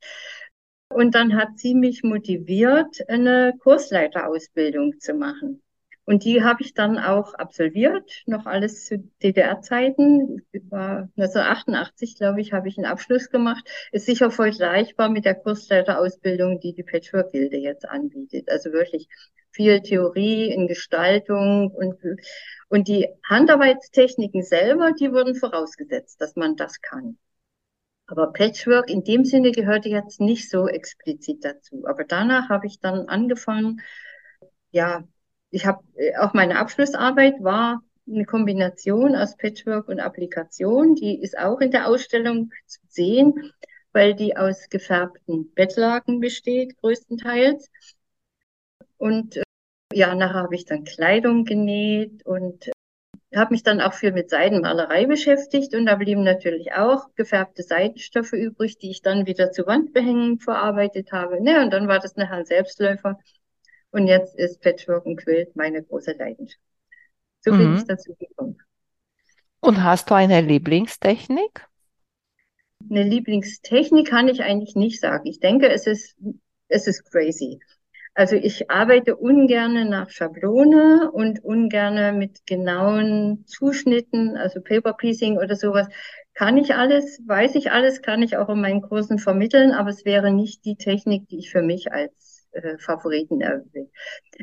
Und 0.94 1.16
dann 1.16 1.36
hat 1.36 1.58
sie 1.58 1.74
mich 1.74 2.04
motiviert, 2.04 2.98
eine 3.08 3.54
Kursleiterausbildung 3.60 5.00
zu 5.00 5.14
machen. 5.14 5.62
Und 6.06 6.26
die 6.26 6.44
habe 6.44 6.64
ich 6.64 6.74
dann 6.74 6.98
auch 6.98 7.36
absolviert, 7.36 8.24
noch 8.26 8.46
alles 8.46 8.86
zu 8.86 8.98
DDR-Zeiten. 9.24 10.42
War 10.70 11.10
1988, 11.16 12.18
glaube 12.18 12.42
ich, 12.42 12.54
habe 12.54 12.68
ich 12.68 12.78
einen 12.78 12.88
Abschluss 12.88 13.30
gemacht. 13.30 13.64
Ist 13.92 14.08
sicher 14.08 14.32
vergleichbar 14.32 15.10
mit 15.10 15.26
der 15.26 15.36
Kursleiterausbildung, 15.36 16.60
die 16.60 16.74
die 16.74 16.84
Patchwork-Gilde 16.84 17.58
jetzt 17.58 17.88
anbietet. 17.88 18.50
Also 18.50 18.74
wirklich 18.74 19.08
viel 19.52 19.82
Theorie 19.82 20.52
in 20.52 20.68
Gestaltung 20.68 21.72
und, 21.72 21.98
und 22.70 22.88
die 22.88 23.08
Handarbeitstechniken 23.24 24.44
selber, 24.44 24.94
die 25.00 25.12
wurden 25.12 25.36
vorausgesetzt, 25.36 26.20
dass 26.20 26.36
man 26.36 26.56
das 26.56 26.82
kann. 26.82 27.18
Aber 28.12 28.34
Patchwork 28.34 28.90
in 28.90 29.06
dem 29.06 29.24
Sinne 29.24 29.54
gehörte 29.54 29.88
jetzt 29.88 30.20
nicht 30.20 30.50
so 30.50 30.68
explizit 30.68 31.46
dazu. 31.46 31.86
Aber 31.88 32.04
danach 32.04 32.50
habe 32.50 32.68
ich 32.68 32.82
dann 32.82 33.08
angefangen, 33.08 33.80
ja, 34.72 35.06
ich 35.50 35.66
habe 35.66 35.82
äh, 35.96 36.18
auch 36.18 36.34
meine 36.34 36.60
Abschlussarbeit 36.60 37.36
war 37.42 37.82
eine 38.06 38.26
Kombination 38.26 39.16
aus 39.16 39.38
Patchwork 39.38 39.88
und 39.88 40.02
Applikation. 40.02 40.96
Die 40.96 41.22
ist 41.22 41.38
auch 41.38 41.62
in 41.62 41.72
der 41.72 41.88
Ausstellung 41.88 42.52
zu 42.66 42.82
sehen, 42.90 43.54
weil 43.94 44.14
die 44.14 44.36
aus 44.36 44.68
gefärbten 44.70 45.54
Bettlaken 45.54 46.20
besteht, 46.20 46.76
größtenteils. 46.82 47.70
Und 48.98 49.38
äh, 49.38 49.44
ja, 49.94 50.16
nachher 50.16 50.44
habe 50.44 50.56
ich 50.56 50.66
dann 50.66 50.84
Kleidung 50.84 51.46
genäht 51.46 52.26
und 52.26 52.70
habe 53.40 53.54
mich 53.54 53.64
dann 53.64 53.80
auch 53.80 53.94
viel 53.94 54.12
mit 54.12 54.30
Seidenmalerei 54.30 55.06
beschäftigt 55.06 55.74
und 55.74 55.86
da 55.86 55.96
blieben 55.96 56.24
natürlich 56.24 56.74
auch 56.74 57.14
gefärbte 57.16 57.64
Seidenstoffe 57.64 58.34
übrig, 58.34 58.78
die 58.78 58.92
ich 58.92 59.02
dann 59.02 59.26
wieder 59.26 59.52
zu 59.52 59.66
Wandbehängen 59.66 60.40
verarbeitet 60.40 61.12
habe. 61.14 61.42
Ne, 61.42 61.62
und 61.62 61.72
dann 61.72 61.88
war 61.88 62.00
das 62.00 62.18
nachher 62.18 62.38
ein 62.38 62.46
Selbstläufer. 62.46 63.18
Und 63.92 64.08
jetzt 64.08 64.38
ist 64.38 64.62
Patchwork 64.62 65.06
und 65.06 65.18
Quilt 65.18 65.56
meine 65.56 65.84
große 65.84 66.14
Leidenschaft. 66.14 66.60
So 67.40 67.52
bin 67.52 67.72
mhm. 67.72 67.78
ich 67.78 67.84
dazu 67.86 68.16
gekommen. 68.16 68.58
Und 69.62 69.84
hast 69.84 70.10
du 70.10 70.16
eine 70.16 70.42
Lieblingstechnik? 70.42 71.68
Eine 72.90 73.04
Lieblingstechnik 73.04 74.10
kann 74.10 74.28
ich 74.28 74.42
eigentlich 74.42 74.76
nicht 74.76 75.00
sagen. 75.00 75.28
Ich 75.28 75.40
denke, 75.40 75.70
es 75.70 75.88
ist, 75.88 76.18
es 76.68 76.88
ist 76.88 77.10
crazy. 77.12 77.60
Also 78.14 78.36
ich 78.36 78.70
arbeite 78.70 79.16
ungerne 79.16 79.86
nach 79.86 80.10
Schablone 80.10 81.12
und 81.12 81.44
ungerne 81.44 82.12
mit 82.12 82.46
genauen 82.46 83.46
Zuschnitten, 83.48 84.36
also 84.36 84.62
Paper 84.62 84.94
Piecing 84.94 85.38
oder 85.38 85.56
sowas. 85.56 85.88
Kann 86.34 86.58
ich 86.58 86.76
alles, 86.76 87.22
weiß 87.26 87.56
ich 87.56 87.72
alles, 87.72 88.02
kann 88.02 88.22
ich 88.22 88.36
auch 88.38 88.50
in 88.50 88.62
meinen 88.62 88.82
Kursen 88.82 89.18
vermitteln, 89.18 89.72
aber 89.72 89.90
es 89.90 90.04
wäre 90.06 90.32
nicht 90.32 90.66
die 90.66 90.76
Technik, 90.76 91.28
die 91.30 91.40
ich 91.40 91.52
für 91.52 91.62
mich 91.62 91.92
als 91.94 92.48
äh, 92.52 92.78
Favoriten 92.80 93.40
erwählt. 93.40 93.90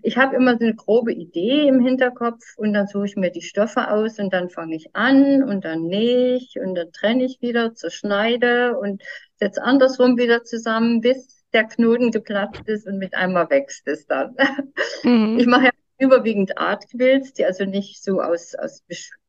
Ich 0.03 0.17
habe 0.17 0.37
immer 0.37 0.57
so 0.57 0.65
eine 0.65 0.75
grobe 0.75 1.13
Idee 1.13 1.69
im 1.69 1.85
Hinterkopf 1.85 2.43
und 2.57 2.73
dann 2.73 2.87
suche 2.87 3.07
ich 3.07 3.17
mir 3.17 3.31
die 3.31 3.43
Stoffe 3.43 3.91
aus 3.91 4.19
und 4.19 4.33
dann 4.33 4.49
fange 4.49 4.77
ich 4.77 4.95
an 4.95 5.43
und 5.43 5.65
dann 5.65 5.83
nähe 5.83 6.37
ich 6.37 6.55
und 6.59 6.75
dann 6.75 6.91
trenne 6.93 7.25
ich 7.25 7.41
wieder, 7.43 7.75
zerschneide 7.75 8.79
und 8.79 9.03
setze 9.37 9.63
andersrum 9.63 10.17
wieder 10.17 10.43
zusammen, 10.45 11.01
bis 11.01 11.38
der 11.53 11.65
Knoten 11.65 12.11
geplatzt 12.11 12.63
ist 12.67 12.87
und 12.87 12.99
mit 12.99 13.15
einmal 13.15 13.49
wächst 13.51 13.87
es 13.87 14.07
dann. 14.07 14.37
Mhm. 15.05 15.39
Ich 15.39 15.47
mache 15.47 15.67
ja 15.67 15.71
überwiegend 15.99 16.59
Artquills, 16.59 17.33
die 17.33 17.45
also 17.45 17.65
nicht 17.65 18.03
so 18.03 18.21
aus, 18.21 18.55
aus 18.57 18.83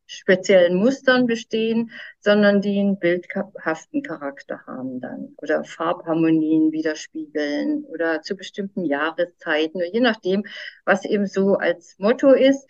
speziellen 0.06 0.74
Mustern 0.74 1.26
bestehen, 1.26 1.90
sondern 2.18 2.60
die 2.60 2.80
einen 2.80 2.98
bildhaften 2.98 4.02
Charakter 4.02 4.60
haben 4.66 5.00
dann 5.00 5.34
oder 5.36 5.62
Farbharmonien 5.62 6.72
widerspiegeln 6.72 7.84
oder 7.84 8.20
zu 8.20 8.34
bestimmten 8.34 8.84
Jahreszeiten, 8.84 9.80
je 9.92 10.00
nachdem, 10.00 10.44
was 10.84 11.04
eben 11.04 11.26
so 11.26 11.54
als 11.54 11.94
Motto 11.98 12.32
ist. 12.32 12.68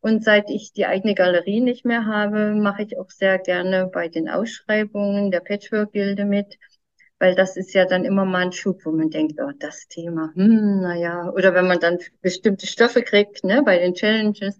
Und 0.00 0.24
seit 0.24 0.50
ich 0.50 0.72
die 0.72 0.86
eigene 0.86 1.14
Galerie 1.14 1.60
nicht 1.60 1.84
mehr 1.84 2.06
habe, 2.06 2.54
mache 2.56 2.82
ich 2.82 2.98
auch 2.98 3.10
sehr 3.10 3.38
gerne 3.38 3.86
bei 3.86 4.08
den 4.08 4.28
Ausschreibungen 4.28 5.30
der 5.30 5.38
Patchwork-Gilde 5.38 6.24
mit, 6.24 6.58
weil 7.22 7.36
das 7.36 7.56
ist 7.56 7.72
ja 7.72 7.84
dann 7.84 8.04
immer 8.04 8.24
mal 8.24 8.42
ein 8.42 8.50
Schub, 8.50 8.84
wo 8.84 8.90
man 8.90 9.08
denkt, 9.08 9.38
oh, 9.40 9.52
das 9.60 9.86
Thema, 9.86 10.32
hm, 10.34 10.80
naja, 10.80 11.30
oder 11.30 11.54
wenn 11.54 11.68
man 11.68 11.78
dann 11.78 11.98
bestimmte 12.20 12.66
Stoffe 12.66 13.02
kriegt, 13.02 13.44
ne, 13.44 13.62
bei 13.62 13.78
den 13.78 13.94
Challenges, 13.94 14.58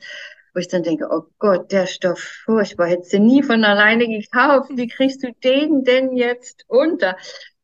wo 0.55 0.61
ich 0.61 0.69
dann 0.69 0.85
denke, 0.85 1.09
oh 1.11 1.25
Gott, 1.41 1.73
der 1.73 1.89
Stoff, 1.89 2.21
furchtbar, 2.45 2.87
hättest 2.87 3.15
du 3.15 3.19
nie 3.19 3.43
von 3.43 3.65
alleine 3.65 4.07
gekauft, 4.07 4.71
wie 4.77 4.87
kriegst 4.87 5.25
du 5.25 5.33
den 5.43 5.83
denn 5.83 6.17
jetzt 6.17 6.65
unter? 6.69 7.17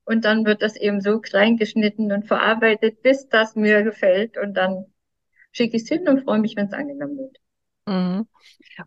Und 0.04 0.24
dann 0.24 0.44
wird 0.44 0.62
das 0.62 0.74
eben 0.74 1.00
so 1.00 1.20
klein 1.20 1.58
geschnitten 1.58 2.10
und 2.10 2.26
verarbeitet, 2.26 3.00
bis 3.00 3.28
das 3.28 3.54
mir 3.54 3.84
gefällt 3.84 4.36
und 4.36 4.54
dann 4.54 4.86
schicke 5.52 5.76
ich 5.76 5.84
es 5.84 5.88
hin 5.88 6.08
und 6.08 6.24
freue 6.24 6.40
mich, 6.40 6.56
wenn 6.56 6.66
es 6.66 6.72
angenommen 6.72 7.18
wird. 7.18 7.36
Mhm. 7.86 8.26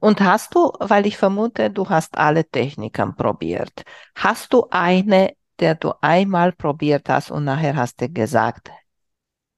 Und 0.02 0.20
hast 0.20 0.56
du, 0.56 0.74
weil 0.80 1.06
ich 1.06 1.18
vermute, 1.18 1.70
du 1.70 1.88
hast 1.88 2.18
alle 2.18 2.44
Techniken 2.44 3.16
probiert, 3.16 3.84
hast 4.16 4.52
du 4.52 4.68
eine, 4.72 5.34
der 5.62 5.76
du 5.76 5.94
einmal 6.02 6.52
probiert 6.52 7.08
hast 7.10 7.32
und 7.32 7.46
nachher 7.46 7.76
hast 7.76 8.02
du 8.02 8.10
gesagt, 8.10 8.72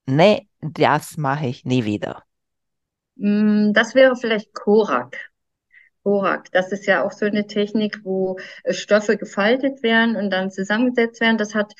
nee, 0.05 0.47
das 0.61 1.17
mache 1.17 1.47
ich 1.47 1.65
nie 1.65 1.85
wieder? 1.85 2.23
Mm, 3.15 3.73
das 3.73 3.95
wäre 3.95 4.15
vielleicht 4.15 4.53
Korak. 4.53 5.17
Korak, 6.03 6.51
das 6.51 6.71
ist 6.71 6.85
ja 6.85 7.03
auch 7.03 7.11
so 7.11 7.25
eine 7.25 7.47
Technik, 7.47 8.01
wo 8.03 8.37
Stoffe 8.69 9.17
gefaltet 9.17 9.83
werden 9.83 10.15
und 10.17 10.29
dann 10.31 10.51
zusammengesetzt 10.51 11.21
werden. 11.21 11.37
Das 11.37 11.55
hat 11.55 11.73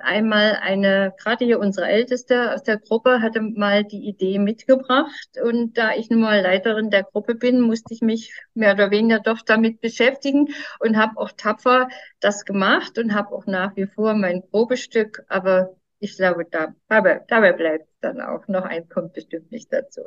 einmal 0.00 0.58
eine, 0.60 1.14
gerade 1.18 1.44
hier 1.44 1.60
unsere 1.60 1.86
Älteste 1.86 2.52
aus 2.52 2.62
der 2.62 2.78
Gruppe 2.78 3.20
hatte 3.20 3.40
mal 3.40 3.84
die 3.84 4.08
Idee 4.08 4.38
mitgebracht 4.38 5.38
und 5.42 5.78
da 5.78 5.92
ich 5.94 6.10
nun 6.10 6.20
mal 6.20 6.40
Leiterin 6.40 6.90
der 6.90 7.04
Gruppe 7.04 7.34
bin, 7.34 7.60
musste 7.60 7.94
ich 7.94 8.00
mich 8.00 8.32
mehr 8.54 8.74
oder 8.74 8.90
weniger 8.90 9.20
doch 9.20 9.42
damit 9.42 9.80
beschäftigen 9.80 10.48
und 10.80 10.96
habe 10.96 11.18
auch 11.18 11.32
tapfer 11.32 11.88
das 12.20 12.44
gemacht 12.44 12.98
und 12.98 13.14
habe 13.14 13.32
auch 13.32 13.46
nach 13.46 13.76
wie 13.76 13.86
vor 13.86 14.14
mein 14.14 14.42
Probestück, 14.50 15.24
aber 15.28 15.76
ich 16.04 16.16
glaube, 16.16 16.44
da, 16.50 16.74
dabei, 16.88 17.22
dabei 17.28 17.52
bleibt 17.52 17.88
dann 18.00 18.20
auch. 18.20 18.46
Noch 18.46 18.64
ein 18.64 18.88
kommt 18.88 19.14
bestimmt 19.14 19.50
nicht 19.50 19.72
dazu. 19.72 20.02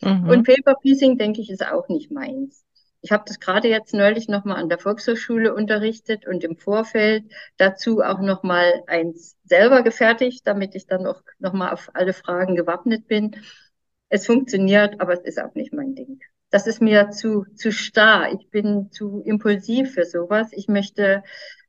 Mhm. 0.00 0.28
Und 0.28 0.46
Paper 0.46 0.76
Piecing, 0.80 1.18
denke 1.18 1.40
ich, 1.40 1.50
ist 1.50 1.66
auch 1.66 1.88
nicht 1.88 2.12
meins. 2.12 2.64
Ich 3.02 3.10
habe 3.10 3.24
das 3.26 3.40
gerade 3.40 3.68
jetzt 3.68 3.92
neulich 3.94 4.28
nochmal 4.28 4.58
an 4.58 4.68
der 4.68 4.78
Volkshochschule 4.78 5.54
unterrichtet 5.54 6.26
und 6.26 6.44
im 6.44 6.56
Vorfeld 6.56 7.24
dazu 7.56 8.00
auch 8.00 8.20
nochmal 8.20 8.84
eins 8.86 9.36
selber 9.44 9.82
gefertigt, 9.82 10.42
damit 10.44 10.76
ich 10.76 10.86
dann 10.86 11.06
auch 11.06 11.20
nochmal 11.40 11.72
auf 11.72 11.90
alle 11.94 12.12
Fragen 12.12 12.54
gewappnet 12.54 13.08
bin. 13.08 13.36
Es 14.08 14.26
funktioniert, 14.26 15.00
aber 15.00 15.14
es 15.14 15.20
ist 15.20 15.40
auch 15.40 15.54
nicht 15.54 15.72
mein 15.72 15.96
Ding. 15.96 16.20
Das 16.50 16.68
ist 16.68 16.80
mir 16.80 17.10
zu, 17.10 17.44
zu 17.56 17.72
starr. 17.72 18.32
Ich 18.32 18.48
bin 18.50 18.90
zu 18.92 19.20
impulsiv 19.24 19.94
für 19.94 20.04
sowas. 20.04 20.50
Ich 20.52 20.68
möchte 20.68 21.24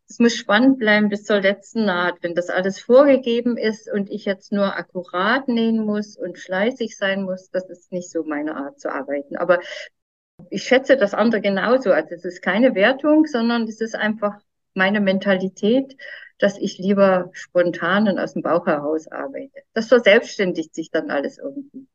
es 0.09 0.19
muss 0.19 0.35
spannend 0.35 0.77
bleiben 0.77 1.09
bis 1.09 1.23
zur 1.23 1.41
letzten 1.41 1.85
Naht. 1.85 2.17
Wenn 2.21 2.35
das 2.35 2.49
alles 2.49 2.79
vorgegeben 2.79 3.57
ist 3.57 3.91
und 3.91 4.11
ich 4.11 4.25
jetzt 4.25 4.51
nur 4.51 4.75
akkurat 4.75 5.47
nähen 5.47 5.83
muss 5.83 6.17
und 6.17 6.37
fleißig 6.37 6.97
sein 6.97 7.23
muss, 7.23 7.49
das 7.49 7.67
ist 7.69 7.91
nicht 7.91 8.11
so 8.11 8.23
meine 8.23 8.55
Art 8.55 8.79
zu 8.79 8.91
arbeiten. 8.91 9.37
Aber 9.37 9.59
ich 10.53 10.63
schätze 10.63 10.97
das 10.97 11.13
andere 11.13 11.41
genauso. 11.41 11.91
Also 11.91 12.15
es 12.15 12.25
ist 12.25 12.41
keine 12.41 12.75
Wertung, 12.75 13.25
sondern 13.25 13.63
es 13.63 13.81
ist 13.81 13.95
einfach 13.95 14.39
meine 14.73 15.01
Mentalität, 15.01 15.97
dass 16.39 16.57
ich 16.57 16.77
lieber 16.77 17.29
spontan 17.33 18.07
und 18.07 18.19
aus 18.19 18.33
dem 18.33 18.41
Bauch 18.41 18.65
heraus 18.65 19.07
arbeite. 19.07 19.61
Das 19.73 19.87
verselbstständigt 19.87 20.73
sich 20.73 20.91
dann 20.91 21.09
alles 21.09 21.37
irgendwie. 21.37 21.87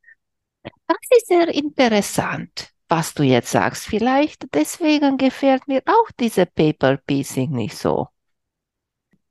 Das 0.62 0.96
ist 1.16 1.28
sehr 1.28 1.48
interessant 1.48 2.72
was 2.88 3.14
du 3.14 3.22
jetzt 3.22 3.50
sagst. 3.50 3.86
Vielleicht 3.86 4.46
deswegen 4.54 5.18
gefällt 5.18 5.68
mir 5.68 5.82
auch 5.86 6.10
diese 6.18 6.46
Paper 6.46 6.96
Piecing 6.96 7.50
nicht 7.50 7.76
so. 7.76 8.08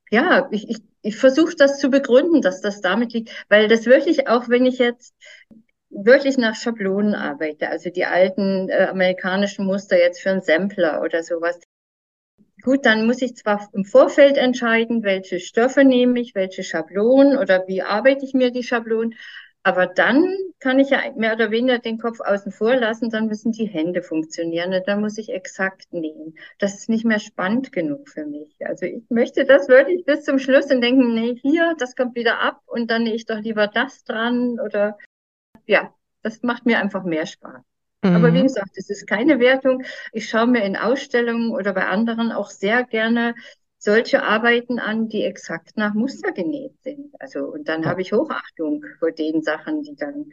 Ja, 0.09 0.47
ich, 0.51 0.69
ich, 0.69 0.77
ich 1.01 1.17
versuche 1.17 1.55
das 1.55 1.79
zu 1.79 1.89
begründen, 1.89 2.41
dass 2.41 2.61
das 2.61 2.81
damit 2.81 3.13
liegt, 3.13 3.45
weil 3.49 3.67
das 3.67 3.85
wirklich 3.85 4.27
auch, 4.27 4.47
wenn 4.47 4.65
ich 4.65 4.77
jetzt 4.77 5.13
wirklich 6.05 6.37
nach 6.37 6.55
Schablonen 6.55 7.15
arbeite, 7.15 7.69
also 7.69 7.89
die 7.89 8.05
alten 8.05 8.69
äh, 8.69 8.87
amerikanischen 8.89 9.65
Muster 9.65 9.97
jetzt 9.97 10.21
für 10.21 10.29
einen 10.29 10.41
Sampler 10.41 11.01
oder 11.01 11.23
sowas. 11.23 11.59
Gut, 12.61 12.85
dann 12.85 13.05
muss 13.05 13.21
ich 13.21 13.35
zwar 13.35 13.69
im 13.73 13.85
Vorfeld 13.85 14.37
entscheiden, 14.37 15.03
welche 15.03 15.39
Stoffe 15.39 15.83
nehme 15.83 16.19
ich, 16.19 16.35
welche 16.35 16.63
Schablonen 16.63 17.37
oder 17.37 17.67
wie 17.67 17.81
arbeite 17.81 18.25
ich 18.25 18.33
mir 18.33 18.51
die 18.51 18.63
Schablonen, 18.63 19.15
aber 19.63 19.85
dann 19.85 20.33
kann 20.59 20.79
ich 20.79 20.91
ja 20.91 20.99
mehr 21.15 21.33
oder 21.33 21.51
weniger 21.51 21.79
den 21.79 21.97
Kopf 21.97 22.19
außen 22.19 22.51
vor 22.51 22.75
lassen, 22.75 23.09
dann 23.09 23.27
müssen 23.27 23.51
die 23.51 23.65
Hände 23.65 24.01
funktionieren 24.01 24.73
und 24.73 24.87
dann 24.87 25.01
muss 25.01 25.17
ich 25.17 25.29
exakt 25.29 25.91
nähen. 25.91 26.37
Das 26.57 26.75
ist 26.75 26.89
nicht 26.89 27.05
mehr 27.05 27.19
spannend 27.19 27.71
genug 27.71 28.07
für 28.07 28.25
mich. 28.25 28.55
Also 28.61 28.85
ich 28.85 29.03
möchte 29.09 29.45
das 29.45 29.67
wirklich 29.67 30.05
bis 30.05 30.23
zum 30.23 30.39
Schluss 30.39 30.71
und 30.71 30.81
denken, 30.81 31.13
nee, 31.13 31.35
hier, 31.41 31.75
das 31.79 31.95
kommt 31.95 32.15
wieder 32.15 32.39
ab 32.39 32.61
und 32.65 32.89
dann 32.89 33.03
nähe 33.03 33.15
ich 33.15 33.25
doch 33.25 33.39
lieber 33.39 33.67
das 33.67 34.03
dran 34.03 34.59
oder 34.59 34.97
ja, 35.67 35.93
das 36.23 36.41
macht 36.41 36.65
mir 36.65 36.79
einfach 36.79 37.03
mehr 37.03 37.25
Spaß. 37.25 37.63
Mhm. 38.03 38.15
Aber 38.15 38.33
wie 38.33 38.43
gesagt, 38.43 38.71
es 38.75 38.89
ist 38.89 39.07
keine 39.07 39.39
Wertung. 39.39 39.83
Ich 40.11 40.29
schaue 40.29 40.47
mir 40.47 40.63
in 40.63 40.75
Ausstellungen 40.75 41.51
oder 41.51 41.73
bei 41.73 41.85
anderen 41.85 42.31
auch 42.31 42.49
sehr 42.49 42.83
gerne 42.83 43.35
solche 43.77 44.23
Arbeiten 44.23 44.79
an, 44.79 45.07
die 45.07 45.23
exakt 45.23 45.77
nach 45.77 45.93
Muster 45.93 46.31
genäht 46.31 46.81
sind. 46.81 47.13
Also, 47.19 47.45
und 47.45 47.67
dann 47.67 47.83
ja. 47.83 47.89
habe 47.89 48.01
ich 48.01 48.11
Hochachtung 48.11 48.83
vor 48.99 49.11
den 49.11 49.43
Sachen, 49.43 49.83
die 49.83 49.95
dann 49.95 50.31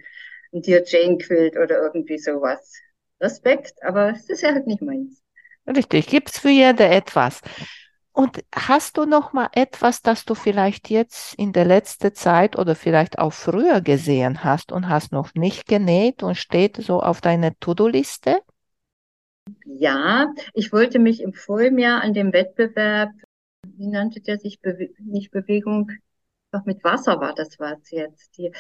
ein 0.53 0.63
Dear 0.63 0.83
Jane 0.85 1.19
Quilt 1.19 1.57
oder 1.57 1.83
irgendwie 1.83 2.19
sowas. 2.19 2.73
Respekt, 3.21 3.75
aber 3.83 4.11
es 4.11 4.29
ist 4.29 4.43
ja 4.43 4.53
halt 4.53 4.67
nicht 4.67 4.83
meins. 4.83 5.23
Richtig, 5.67 6.09
gibt's 6.09 6.39
für 6.39 6.51
jede 6.51 6.85
etwas. 6.85 7.41
Und 8.15 8.45
hast 8.55 8.97
du 8.97 9.07
noch 9.07 9.33
mal 9.33 9.49
etwas, 9.53 10.01
das 10.01 10.25
du 10.25 10.37
vielleicht 10.37 10.89
jetzt 10.89 11.35
in 11.35 11.53
der 11.53 11.65
letzten 11.65 12.15
Zeit 12.15 12.57
oder 12.57 12.77
vielleicht 12.77 13.19
auch 13.19 13.33
früher 13.33 13.81
gesehen 13.81 14.45
hast 14.45 14.71
und 14.71 14.89
hast 14.89 15.11
noch 15.13 15.35
nicht 15.35 15.67
genäht 15.67 16.23
und 16.23 16.37
steht 16.37 16.77
so 16.77 17.03
auf 17.03 17.21
deiner 17.21 17.59
To-Do-Liste? 17.59 18.41
Ja, 19.67 20.33
ich 20.53 20.73
wollte 20.73 21.01
mich 21.01 21.21
im 21.21 21.33
Vorjahr 21.33 22.03
an 22.03 22.15
dem 22.15 22.33
Wettbewerb 22.33 23.11
wie 23.77 23.89
nannte 23.89 24.21
der 24.21 24.39
sich, 24.39 24.61
Bewe 24.61 24.91
nicht 24.99 25.31
Bewegung, 25.31 25.91
doch 26.53 26.65
mit 26.65 26.85
Wasser 26.85 27.21
war 27.21 27.35
das 27.35 27.59
was 27.59 27.91
jetzt. 27.91 28.37
Die 28.39 28.53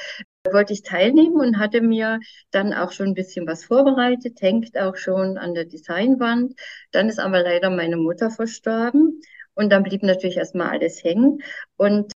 wollte 0.51 0.73
ich 0.73 0.83
teilnehmen 0.83 1.37
und 1.37 1.59
hatte 1.59 1.81
mir 1.81 2.19
dann 2.51 2.73
auch 2.73 2.91
schon 2.93 3.09
ein 3.09 3.15
bisschen 3.15 3.47
was 3.47 3.65
vorbereitet, 3.65 4.41
hängt 4.43 4.77
auch 4.77 4.97
schon 4.97 5.39
an 5.39 5.55
der 5.55 5.65
Designwand. 5.65 6.55
Dann 6.91 7.09
ist 7.09 7.21
aber 7.21 7.43
leider 7.43 7.71
meine 7.71 7.97
Mutter 7.97 8.31
verstorben 8.31 9.21
und 9.55 9.71
dann 9.71 9.83
blieb 9.83 10.03
natürlich 10.03 10.37
erstmal 10.37 10.71
alles 10.71 11.03
hängen 11.03 11.43
und 11.77 12.13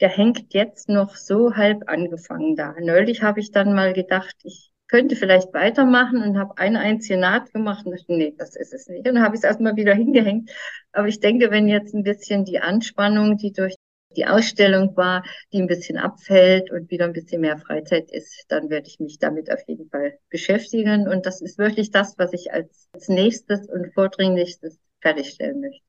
der 0.00 0.08
hängt 0.08 0.54
jetzt 0.54 0.88
noch 0.88 1.16
so 1.16 1.56
halb 1.56 1.88
angefangen 1.88 2.56
da. 2.56 2.74
Neulich 2.80 3.22
habe 3.22 3.40
ich 3.40 3.50
dann 3.50 3.74
mal 3.74 3.92
gedacht, 3.92 4.34
ich 4.44 4.70
könnte 4.86 5.16
vielleicht 5.16 5.52
weitermachen 5.52 6.22
und 6.22 6.38
habe 6.38 6.56
eine 6.56 6.80
einzige 6.80 7.18
Naht 7.18 7.52
gemacht 7.52 7.84
und 7.84 7.92
dachte, 7.92 8.12
nee, 8.12 8.34
das 8.36 8.56
ist 8.56 8.72
es 8.72 8.88
nicht. 8.88 9.06
Und 9.06 9.14
dann 9.16 9.22
habe 9.22 9.34
ich 9.34 9.40
es 9.40 9.44
erstmal 9.44 9.76
wieder 9.76 9.94
hingehängt. 9.96 10.50
Aber 10.92 11.08
ich 11.08 11.20
denke, 11.20 11.50
wenn 11.50 11.68
jetzt 11.68 11.94
ein 11.94 12.04
bisschen 12.04 12.44
die 12.44 12.60
Anspannung, 12.60 13.36
die 13.36 13.52
durch 13.52 13.74
die 14.16 14.26
Ausstellung 14.26 14.96
war, 14.96 15.22
die 15.52 15.60
ein 15.60 15.66
bisschen 15.66 15.98
abfällt 15.98 16.70
und 16.70 16.90
wieder 16.90 17.04
ein 17.04 17.12
bisschen 17.12 17.42
mehr 17.42 17.58
Freizeit 17.58 18.10
ist, 18.10 18.46
dann 18.48 18.70
werde 18.70 18.88
ich 18.88 18.98
mich 19.00 19.18
damit 19.18 19.52
auf 19.52 19.60
jeden 19.66 19.88
Fall 19.90 20.18
beschäftigen. 20.30 21.06
Und 21.08 21.26
das 21.26 21.42
ist 21.42 21.58
wirklich 21.58 21.90
das, 21.90 22.16
was 22.18 22.32
ich 22.32 22.52
als 22.52 22.88
nächstes 23.08 23.68
und 23.68 23.92
vordringlichstes 23.92 24.78
fertigstellen 25.02 25.60
möchte. 25.60 25.87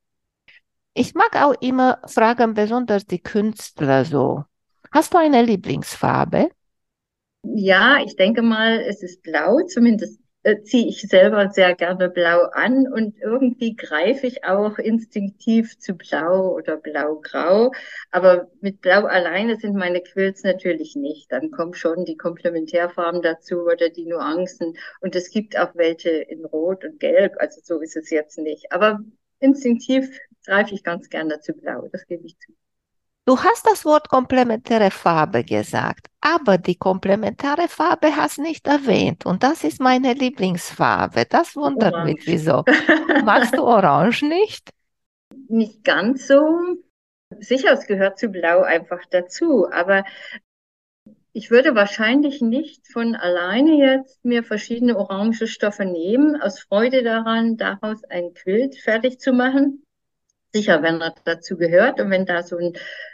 Ich 1.00 1.14
mag 1.14 1.34
auch 1.34 1.54
immer 1.62 1.98
fragen, 2.06 2.52
besonders 2.52 3.06
die 3.06 3.22
Künstler 3.22 4.04
so. 4.04 4.44
Hast 4.92 5.14
du 5.14 5.18
eine 5.18 5.42
Lieblingsfarbe? 5.42 6.50
Ja, 7.42 7.96
ich 8.04 8.16
denke 8.16 8.42
mal, 8.42 8.80
es 8.80 9.02
ist 9.02 9.22
blau, 9.22 9.60
zumindest 9.66 10.20
äh, 10.42 10.60
ziehe 10.60 10.86
ich 10.88 11.00
selber 11.00 11.48
sehr 11.48 11.74
gerne 11.74 12.10
blau 12.10 12.42
an 12.52 12.86
und 12.92 13.16
irgendwie 13.18 13.76
greife 13.76 14.26
ich 14.26 14.44
auch 14.44 14.76
instinktiv 14.76 15.78
zu 15.78 15.94
blau 15.94 16.54
oder 16.54 16.76
blau-grau. 16.76 17.72
Aber 18.10 18.50
mit 18.60 18.82
blau 18.82 19.06
alleine 19.06 19.56
sind 19.56 19.76
meine 19.76 20.02
Quills 20.02 20.42
natürlich 20.42 20.96
nicht. 20.96 21.32
Dann 21.32 21.50
kommen 21.50 21.72
schon 21.72 22.04
die 22.04 22.18
Komplementärfarben 22.18 23.22
dazu 23.22 23.62
oder 23.62 23.88
die 23.88 24.04
Nuancen. 24.04 24.74
Und 25.00 25.16
es 25.16 25.30
gibt 25.30 25.58
auch 25.58 25.74
welche 25.76 26.10
in 26.10 26.44
Rot 26.44 26.84
und 26.84 27.00
Gelb. 27.00 27.36
Also 27.38 27.62
so 27.64 27.80
ist 27.80 27.96
es 27.96 28.10
jetzt 28.10 28.36
nicht. 28.36 28.70
Aber 28.70 29.00
instinktiv 29.40 30.08
greife 30.44 30.74
ich 30.74 30.84
ganz 30.84 31.08
gerne 31.08 31.40
zu 31.40 31.52
blau. 31.52 31.88
Das 31.92 32.06
gebe 32.06 32.26
ich 32.26 32.38
zu. 32.38 32.52
Du 33.26 33.38
hast 33.38 33.66
das 33.66 33.84
Wort 33.84 34.08
komplementäre 34.08 34.90
Farbe 34.90 35.44
gesagt, 35.44 36.06
aber 36.20 36.58
die 36.58 36.74
komplementäre 36.74 37.68
Farbe 37.68 38.16
hast 38.16 38.38
nicht 38.38 38.66
erwähnt 38.66 39.26
und 39.26 39.42
das 39.42 39.62
ist 39.62 39.80
meine 39.80 40.14
Lieblingsfarbe. 40.14 41.26
Das 41.28 41.54
wundert 41.54 41.94
Orange. 41.94 42.12
mich, 42.12 42.26
wieso. 42.26 42.64
Magst 43.24 43.56
du 43.56 43.62
Orange 43.62 44.24
nicht? 44.26 44.70
Nicht 45.48 45.84
ganz 45.84 46.26
so. 46.26 46.42
Sicher, 47.38 47.72
es 47.72 47.86
gehört 47.86 48.18
zu 48.18 48.28
Blau 48.28 48.62
einfach 48.62 49.04
dazu, 49.10 49.70
aber 49.70 50.04
ich 51.32 51.50
würde 51.50 51.74
wahrscheinlich 51.74 52.40
nicht 52.40 52.86
von 52.92 53.14
alleine 53.14 53.76
jetzt 53.76 54.24
mir 54.24 54.42
verschiedene 54.42 54.96
orange 54.96 55.46
Stoffe 55.46 55.84
nehmen, 55.84 56.40
aus 56.40 56.60
Freude 56.60 57.02
daran, 57.02 57.56
daraus 57.56 58.02
ein 58.04 58.34
Quilt 58.34 58.76
fertig 58.76 59.20
zu 59.20 59.32
machen. 59.32 59.84
Sicher, 60.52 60.82
wenn 60.82 61.00
er 61.00 61.14
dazu 61.24 61.56
gehört 61.56 62.00
und 62.00 62.10
wenn 62.10 62.26
da 62.26 62.42
so 62.42 62.56
ein, 62.56 62.72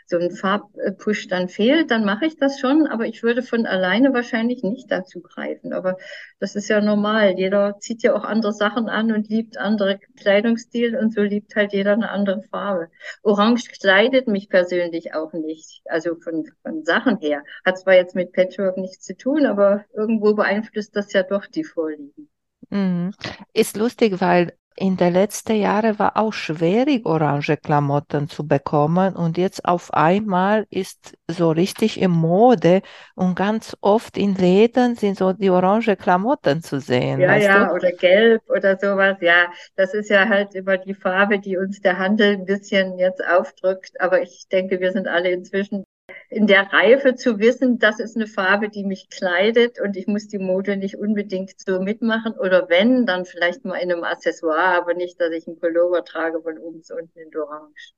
so 0.09 0.19
ein 0.19 0.31
Farbpush 0.31 1.27
dann 1.27 1.49
fehlt, 1.49 1.90
dann 1.90 2.05
mache 2.05 2.27
ich 2.27 2.37
das 2.37 2.61
schon, 2.61 2.87
aber 2.87 3.07
ich 3.07 3.25
würde 3.25 3.42
von 3.42 3.66
alleine 3.66 4.14
wahrscheinlich 4.14 4.62
nicht 4.62 4.90
dazu 4.90 5.21
greifen. 5.21 5.73
Aber 5.73 5.97
das 6.38 6.55
ist 6.55 6.69
ja 6.69 6.81
normal. 6.81 7.35
Jeder 7.37 7.79
zieht 7.81 8.03
ja 8.03 8.14
auch 8.14 8.23
andere 8.23 8.53
Sachen 8.53 8.88
an 8.88 9.12
und 9.12 9.29
liebt 9.29 9.59
andere 9.59 9.99
Kleidungsstil 10.16 10.97
und 10.97 11.12
so 11.12 11.23
liebt 11.23 11.57
halt 11.57 11.73
jeder 11.73 11.92
eine 11.92 12.11
andere 12.11 12.42
Farbe. 12.45 12.88
Orange 13.23 13.69
kleidet 13.81 14.29
mich 14.29 14.49
persönlich 14.49 15.14
auch 15.14 15.33
nicht, 15.33 15.83
also 15.87 16.14
von, 16.14 16.45
von 16.62 16.85
Sachen 16.85 17.19
her. 17.19 17.42
Hat 17.64 17.79
zwar 17.79 17.95
jetzt 17.95 18.14
mit 18.14 18.33
Patchwork 18.33 18.77
nichts 18.77 19.05
zu 19.05 19.16
tun, 19.16 19.45
aber 19.45 19.85
irgendwo 19.92 20.35
beeinflusst 20.35 20.95
das 20.95 21.12
ja 21.12 21.25
doch 21.25 21.47
die 21.47 21.64
Vorlieben. 21.64 22.31
Mhm. 22.71 23.12
Ist 23.53 23.77
lustig, 23.77 24.21
weil 24.21 24.53
in 24.76 24.96
den 24.96 25.14
letzten 25.14 25.56
Jahren 25.56 25.98
war 25.98 26.16
auch 26.16 26.32
schwierig, 26.32 27.06
orange 27.06 27.56
Klamotten 27.56 28.28
zu 28.28 28.46
bekommen 28.46 29.16
und 29.16 29.38
jetzt 29.38 29.64
auf 29.64 29.92
einmal 29.94 30.66
ist 30.68 31.16
so 31.28 31.50
richtig 31.50 32.00
in 32.00 32.10
Mode 32.10 32.82
und 33.14 33.34
ganz 33.34 33.74
oft 33.80 34.18
in 34.18 34.34
Läden 34.34 34.94
sind 34.94 35.16
so 35.16 35.32
die 35.32 35.48
orange 35.48 35.96
Klamotten 35.96 36.62
zu 36.62 36.78
sehen. 36.78 37.20
Ja, 37.20 37.36
ja, 37.36 37.66
du? 37.66 37.74
oder 37.74 37.90
gelb 37.92 38.42
oder 38.50 38.76
sowas. 38.76 39.16
Ja, 39.20 39.46
das 39.76 39.94
ist 39.94 40.10
ja 40.10 40.28
halt 40.28 40.54
immer 40.54 40.76
die 40.76 40.94
Farbe, 40.94 41.38
die 41.38 41.56
uns 41.56 41.80
der 41.80 41.98
Handel 41.98 42.34
ein 42.34 42.44
bisschen 42.44 42.98
jetzt 42.98 43.24
aufdrückt. 43.26 43.98
Aber 44.00 44.20
ich 44.20 44.46
denke, 44.52 44.80
wir 44.80 44.92
sind 44.92 45.08
alle 45.08 45.30
inzwischen 45.30 45.84
in 46.29 46.47
der 46.47 46.73
Reife 46.73 47.14
zu 47.14 47.38
wissen, 47.38 47.79
das 47.79 48.01
ist 48.01 48.16
eine 48.16 48.27
Farbe, 48.27 48.69
die 48.69 48.85
mich 48.85 49.09
kleidet 49.09 49.81
und 49.81 49.97
ich 49.97 50.07
muss 50.07 50.29
die 50.29 50.38
Mode 50.38 50.77
nicht 50.77 50.97
unbedingt 50.97 51.59
so 51.59 51.81
mitmachen 51.81 52.35
oder 52.35 52.69
wenn, 52.69 53.07
dann 53.07 53.25
vielleicht 53.25 53.64
mal 53.64 53.77
in 53.77 53.92
einem 53.92 54.05
Accessoire, 54.05 54.77
aber 54.77 54.95
nicht, 54.95 55.21
dass 55.21 55.33
ich 55.33 55.47
einen 55.47 55.59
Pullover 55.59 56.05
trage 56.05 56.40
von 56.42 56.59
oben 56.59 56.79
bis 56.79 56.90
unten 56.90 57.19
in 57.19 57.37
Orange. 57.37 57.92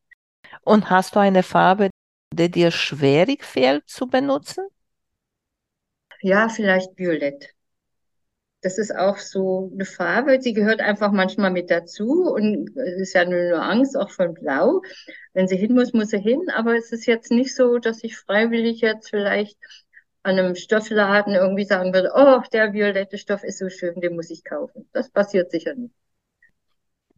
Und 0.63 0.91
hast 0.91 1.15
du 1.15 1.21
eine 1.21 1.43
Farbe, 1.43 1.91
die 2.33 2.51
dir 2.51 2.71
schwierig 2.71 3.45
fällt 3.45 3.89
zu 3.89 4.07
benutzen? 4.07 4.67
Ja, 6.21 6.49
vielleicht 6.49 6.97
Violett 6.99 7.55
das 8.61 8.79
ist 8.79 8.95
auch 8.95 9.19
so 9.19 9.71
eine 9.73 9.85
Farbe, 9.85 10.41
sie 10.41 10.53
gehört 10.53 10.81
einfach 10.81 11.13
manchmal 11.13 11.51
mit 11.51 11.71
dazu 11.71 12.33
und 12.33 12.77
es 12.77 13.01
ist 13.01 13.15
ja 13.15 13.25
nur 13.25 13.51
Nuance 13.51 14.01
auch 14.01 14.11
von 14.11 14.35
Blau. 14.35 14.83
Wenn 15.33 15.47
sie 15.47 15.57
hin 15.57 15.75
muss, 15.75 15.93
muss 15.93 16.09
sie 16.09 16.19
hin, 16.19 16.51
aber 16.55 16.77
es 16.77 16.91
ist 16.91 17.07
jetzt 17.07 17.31
nicht 17.31 17.55
so, 17.55 17.79
dass 17.79 18.03
ich 18.03 18.17
freiwillig 18.17 18.81
jetzt 18.81 19.11
vielleicht 19.11 19.57
an 20.25 20.39
einem 20.39 20.57
Stoffladen 20.57 21.35
irgendwie 21.35 21.65
sagen 21.65 21.95
würde, 21.95 22.11
oh, 22.15 22.43
der 22.53 22.73
violette 22.73 23.19
Stoff 23.19 23.45
ist 23.45 23.59
so 23.59 23.69
schön, 23.69 24.01
den 24.01 24.17
muss 24.17 24.31
ich 24.31 24.43
kaufen. 24.45 24.89
Das 24.93 25.11
passiert 25.11 25.51
sicher 25.51 25.75
nicht. 25.75 25.95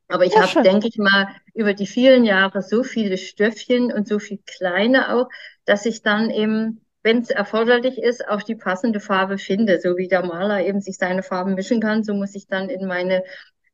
Aber 0.08 0.26
ich 0.26 0.34
ja, 0.34 0.42
habe, 0.42 0.62
denke 0.62 0.88
ich 0.88 0.98
mal, 0.98 1.28
über 1.54 1.72
die 1.72 1.86
vielen 1.86 2.24
Jahre 2.24 2.62
so 2.62 2.82
viele 2.82 3.16
Stöffchen 3.16 3.92
und 3.92 4.08
so 4.08 4.18
viel 4.18 4.40
kleine 4.44 5.14
auch, 5.14 5.28
dass 5.64 5.86
ich 5.86 6.02
dann 6.02 6.30
eben 6.30 6.84
wenn 7.02 7.18
es 7.18 7.30
erforderlich 7.30 7.98
ist, 7.98 8.26
auch 8.28 8.42
die 8.42 8.54
passende 8.54 9.00
Farbe 9.00 9.38
finde. 9.38 9.80
So 9.80 9.96
wie 9.96 10.08
der 10.08 10.24
Maler 10.24 10.64
eben 10.64 10.80
sich 10.80 10.96
seine 10.96 11.22
Farben 11.22 11.54
mischen 11.54 11.80
kann, 11.80 12.04
so 12.04 12.14
muss 12.14 12.34
ich 12.34 12.46
dann 12.46 12.68
in 12.68 12.86
meine 12.86 13.24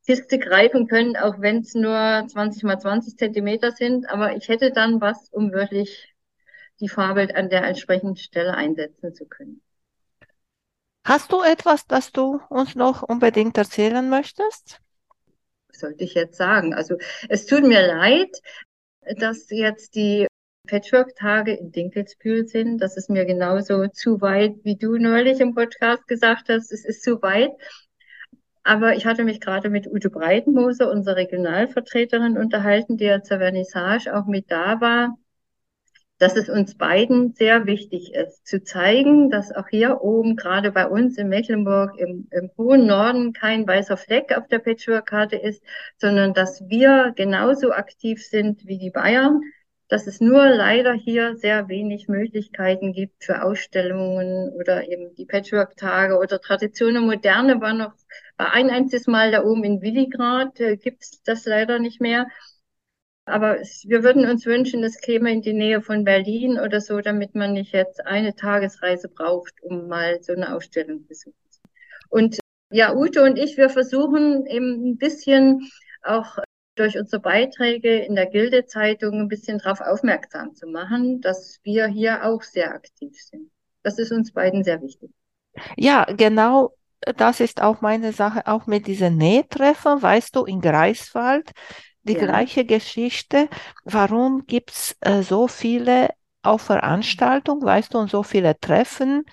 Kiste 0.07 0.39
greifen 0.39 0.87
können, 0.87 1.17
auch 1.17 1.41
wenn 1.41 1.59
es 1.59 1.75
nur 1.75 2.25
20 2.29 2.63
mal 2.63 2.79
20 2.79 3.17
Zentimeter 3.17 3.73
sind. 3.73 4.09
Aber 4.09 4.37
ich 4.37 4.49
hätte 4.49 4.71
dann 4.71 5.01
was, 5.01 5.29
um 5.31 5.53
wirklich 5.53 6.15
die 6.81 6.89
Farbe 6.89 7.29
an 7.35 7.49
der 7.49 7.65
entsprechenden 7.65 8.17
Stelle 8.17 8.55
einsetzen 8.55 9.15
zu 9.15 9.27
können. 9.27 9.63
Hast 11.05 11.33
du 11.33 11.43
etwas, 11.43 11.87
das 11.87 12.13
du 12.13 12.41
uns 12.49 12.75
noch 12.75 13.03
unbedingt 13.03 13.57
erzählen 13.57 14.09
möchtest? 14.09 14.81
Sollte 15.73 16.05
ich 16.05 16.15
jetzt 16.15 16.37
sagen. 16.37 16.75
Also 16.75 16.97
es 17.29 17.47
tut 17.47 17.63
mir 17.63 17.87
leid, 17.87 18.31
dass 19.19 19.49
jetzt 19.51 19.95
die 19.95 20.27
Patchwork-Tage 20.67 21.53
in 21.55 21.73
Dinkelsbühl 21.73 22.47
sind. 22.47 22.79
Das 22.79 22.97
ist 22.97 23.11
mir 23.11 23.25
genauso 23.25 23.87
zu 23.89 24.21
weit, 24.21 24.57
wie 24.65 24.77
du 24.77 24.99
neulich 24.99 25.41
im 25.41 25.55
Podcast 25.55 26.07
gesagt 26.09 26.49
hast. 26.49 26.73
Es 26.73 26.85
ist 26.85 27.03
zu 27.03 27.23
weit. 27.23 27.53
Aber 28.65 28.97
ich 28.97 29.07
hatte 29.07 29.25
mich 29.25 29.41
gerade 29.41 29.71
mit 29.71 29.87
Ute 29.87 30.11
Breitenmoser, 30.11 30.91
unserer 30.91 31.17
Regionalvertreterin, 31.17 32.37
unterhalten, 32.37 32.97
die 32.97 33.05
ja 33.05 33.23
zur 33.23 33.39
Vernissage 33.39 34.15
auch 34.15 34.27
mit 34.27 34.51
da 34.51 34.81
war, 34.81 35.17
dass 36.19 36.37
es 36.37 36.49
uns 36.49 36.77
beiden 36.77 37.35
sehr 37.35 37.67
wichtig 37.67 38.15
ist, 38.15 38.47
zu 38.47 38.63
zeigen, 38.63 39.31
dass 39.31 39.53
auch 39.53 39.69
hier 39.69 40.01
oben, 40.01 40.37
gerade 40.37 40.73
bei 40.73 40.89
uns 40.89 41.19
in 41.19 41.29
Mecklenburg, 41.29 41.99
im, 41.99 42.29
im 42.31 42.51
hohen 42.57 42.87
Norden, 42.87 43.33
kein 43.33 43.67
weißer 43.69 43.97
Fleck 43.97 44.37
auf 44.37 44.49
der 44.49 44.61
Patchwork-Karte 44.61 45.37
ist, 45.37 45.63
sondern 45.99 46.33
dass 46.33 46.63
wir 46.69 47.13
genauso 47.15 47.73
aktiv 47.73 48.25
sind 48.25 48.67
wie 48.67 48.79
die 48.79 48.91
Bayern, 48.91 49.43
dass 49.89 50.07
es 50.07 50.21
nur 50.21 50.49
leider 50.49 50.93
hier 50.95 51.37
sehr 51.37 51.69
wenig 51.69 52.09
Möglichkeiten 52.09 52.93
gibt 52.93 53.25
für 53.25 53.43
Ausstellungen 53.43 54.53
oder 54.53 54.89
eben 54.89 55.15
die 55.15 55.27
Patchwork-Tage 55.27 56.19
oder 56.19 56.41
Tradition 56.41 56.97
und 56.97 57.07
Moderne 57.07 57.61
war 57.61 57.73
noch 57.73 57.93
ein 58.37 58.71
einziges 58.71 59.07
Mal 59.07 59.31
da 59.31 59.45
oben 59.45 59.65
in 59.65 59.83
Willigrad, 59.83 60.59
äh, 60.61 60.77
gibt 60.77 61.03
es 61.05 61.23
das 61.23 61.47
leider 61.47 61.79
nicht 61.79 62.01
mehr. 62.01 62.27
Aber 63.27 63.61
es, 63.61 63.85
wir 63.89 64.03
würden 64.05 64.29
uns 64.29 64.47
wünschen, 64.47 64.85
es 64.85 65.01
käme 65.01 65.33
in 65.33 65.43
die 65.43 65.53
Nähe 65.53 65.83
von 65.83 66.05
Berlin 66.05 66.61
oder 66.61 66.81
so, 66.81 67.01
damit 67.01 67.35
man 67.35 67.53
nicht 67.55 67.73
jetzt 67.73 68.07
eine 68.07 68.35
Tagesreise 68.35 69.09
braucht, 69.09 69.55
um 69.63 69.89
mal 69.89 70.23
so 70.23 70.33
eine 70.33 70.55
Ausstellung 70.55 71.03
zu 71.03 71.09
besuchen. 71.09 71.35
Und 72.09 72.39
ja, 72.71 72.95
Ute 72.95 73.23
und 73.23 73.37
ich, 73.39 73.57
wir 73.57 73.69
versuchen 73.69 74.47
eben 74.47 74.91
ein 74.91 74.99
bisschen 74.99 75.69
auch 76.03 76.39
durch 76.77 76.97
unsere 76.99 77.21
Beiträge 77.21 77.99
in 77.99 78.15
der 78.15 78.27
Gilde-Zeitung 78.27 79.21
ein 79.21 79.29
bisschen 79.29 79.59
darauf 79.59 79.81
aufmerksam 79.81 80.55
zu 80.55 80.67
machen, 80.67 81.21
dass 81.21 81.59
wir 81.65 81.87
hier 81.87 82.25
auch 82.25 82.43
sehr 82.43 82.75
aktiv 82.75 83.15
sind. 83.19 83.51
Das 83.83 83.99
ist 83.99 84.13
uns 84.13 84.33
beiden 84.33 84.63
sehr 84.63 84.81
wichtig. 84.83 85.11
Ja, 85.77 86.05
genau. 86.05 86.75
Das 87.17 87.41
ist 87.41 87.63
auch 87.63 87.81
meine 87.81 88.13
Sache, 88.13 88.47
auch 88.47 88.67
mit 88.67 88.87
diesen 88.87 89.17
Nähtreffen, 89.17 90.03
weißt 90.03 90.35
du, 90.37 90.45
in 90.45 90.61
Greifswald, 90.61 91.53
die 92.03 92.15
ja. 92.15 92.21
gleiche 92.21 92.65
Geschichte. 92.65 93.49
Warum 93.85 94.47
gibt's 94.47 94.97
äh, 95.01 95.23
so 95.23 95.49
viele 95.49 96.11
auch 96.43 96.61
Veranstaltungen, 96.61 97.63
weißt 97.63 97.95
du, 97.95 97.99
und 97.99 98.11
so 98.11 98.23
viele 98.23 98.59
Treffen 98.59 99.25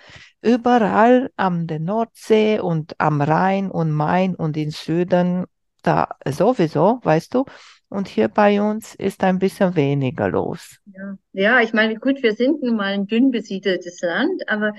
überall 0.42 1.32
am 1.38 1.68
der 1.68 1.80
Nordsee 1.80 2.60
und 2.60 3.00
am 3.00 3.22
Rhein 3.22 3.72
und 3.72 3.92
Main 3.92 4.36
und 4.36 4.58
im 4.58 4.72
Süden 4.72 5.46
da 5.84 6.16
sowieso, 6.28 7.00
weißt 7.04 7.34
du. 7.34 7.46
Und 7.90 8.08
hier 8.08 8.28
bei 8.28 8.60
uns 8.60 8.96
ist 8.96 9.24
ein 9.24 9.38
bisschen 9.38 9.76
weniger 9.76 10.28
los. 10.28 10.80
Ja, 10.86 11.18
ja 11.34 11.62
ich 11.62 11.74
meine, 11.74 11.96
gut, 12.00 12.24
wir 12.24 12.34
sind 12.34 12.64
nun 12.64 12.76
mal 12.76 12.94
ein 12.94 13.06
dünn 13.06 13.30
besiedeltes 13.30 14.02
Land, 14.02 14.50
aber 14.50 14.74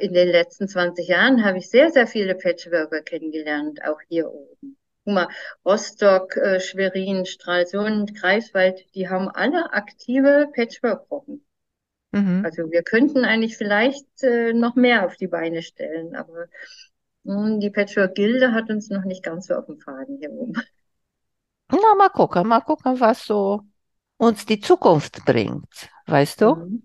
in 0.00 0.12
den 0.12 0.28
letzten 0.28 0.68
20 0.68 1.08
Jahren 1.08 1.44
habe 1.44 1.58
ich 1.58 1.70
sehr, 1.70 1.90
sehr 1.90 2.06
viele 2.06 2.34
Patchworker 2.34 3.00
kennengelernt, 3.00 3.80
auch 3.84 3.98
hier 4.08 4.30
oben. 4.30 4.76
Guck 5.04 5.14
mal, 5.14 5.28
Rostock, 5.64 6.36
äh, 6.36 6.60
Schwerin, 6.60 7.26
Stralsund, 7.26 8.14
Greifswald, 8.14 8.84
die 8.94 9.08
haben 9.08 9.28
alle 9.28 9.72
aktive 9.72 10.48
Patchwork-Gruppen. 10.54 11.44
Mhm. 12.12 12.42
Also 12.44 12.70
wir 12.70 12.82
könnten 12.82 13.24
eigentlich 13.24 13.56
vielleicht 13.56 14.06
äh, 14.22 14.52
noch 14.52 14.76
mehr 14.76 15.06
auf 15.06 15.16
die 15.16 15.28
Beine 15.28 15.62
stellen, 15.62 16.14
aber 16.14 16.46
die 17.24 17.70
Patchwork-Gilde 17.70 18.52
hat 18.52 18.70
uns 18.70 18.90
noch 18.90 19.04
nicht 19.04 19.22
ganz 19.22 19.46
so 19.46 19.54
auf 19.54 19.66
dem 19.66 19.78
Faden 19.78 20.18
hier 20.18 20.30
oben. 20.30 20.54
Na, 21.70 21.94
mal 21.96 22.10
gucken, 22.10 22.46
mal 22.46 22.60
gucken, 22.60 23.00
was 23.00 23.24
so 23.24 23.62
uns 24.18 24.44
die 24.44 24.60
Zukunft 24.60 25.24
bringt, 25.24 25.88
weißt 26.06 26.40
du? 26.40 26.54
Mhm. 26.56 26.82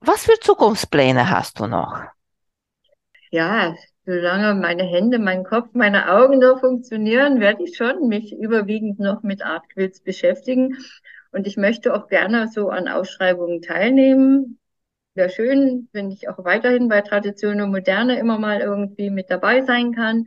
Was 0.00 0.24
für 0.24 0.38
Zukunftspläne 0.40 1.30
hast 1.30 1.60
du 1.60 1.66
noch? 1.66 2.02
Ja, 3.30 3.74
solange 4.04 4.54
meine 4.54 4.84
Hände, 4.84 5.18
mein 5.18 5.44
Kopf, 5.44 5.70
meine 5.74 6.12
Augen 6.12 6.38
noch 6.38 6.60
funktionieren, 6.60 7.40
werde 7.40 7.64
ich 7.64 7.76
schon 7.76 8.08
mich 8.08 8.32
überwiegend 8.32 8.98
noch 8.98 9.22
mit 9.22 9.42
Artquilts 9.42 10.00
beschäftigen. 10.00 10.76
Und 11.30 11.46
ich 11.46 11.56
möchte 11.56 11.94
auch 11.94 12.08
gerne 12.08 12.48
so 12.48 12.68
an 12.68 12.88
Ausschreibungen 12.88 13.62
teilnehmen. 13.62 14.58
Wäre 15.14 15.28
schön, 15.28 15.88
wenn 15.92 16.10
ich 16.10 16.28
auch 16.28 16.42
weiterhin 16.44 16.88
bei 16.88 17.02
Tradition 17.02 17.60
und 17.60 17.70
Moderne 17.70 18.18
immer 18.18 18.38
mal 18.38 18.60
irgendwie 18.60 19.10
mit 19.10 19.30
dabei 19.30 19.62
sein 19.62 19.92
kann. 19.94 20.26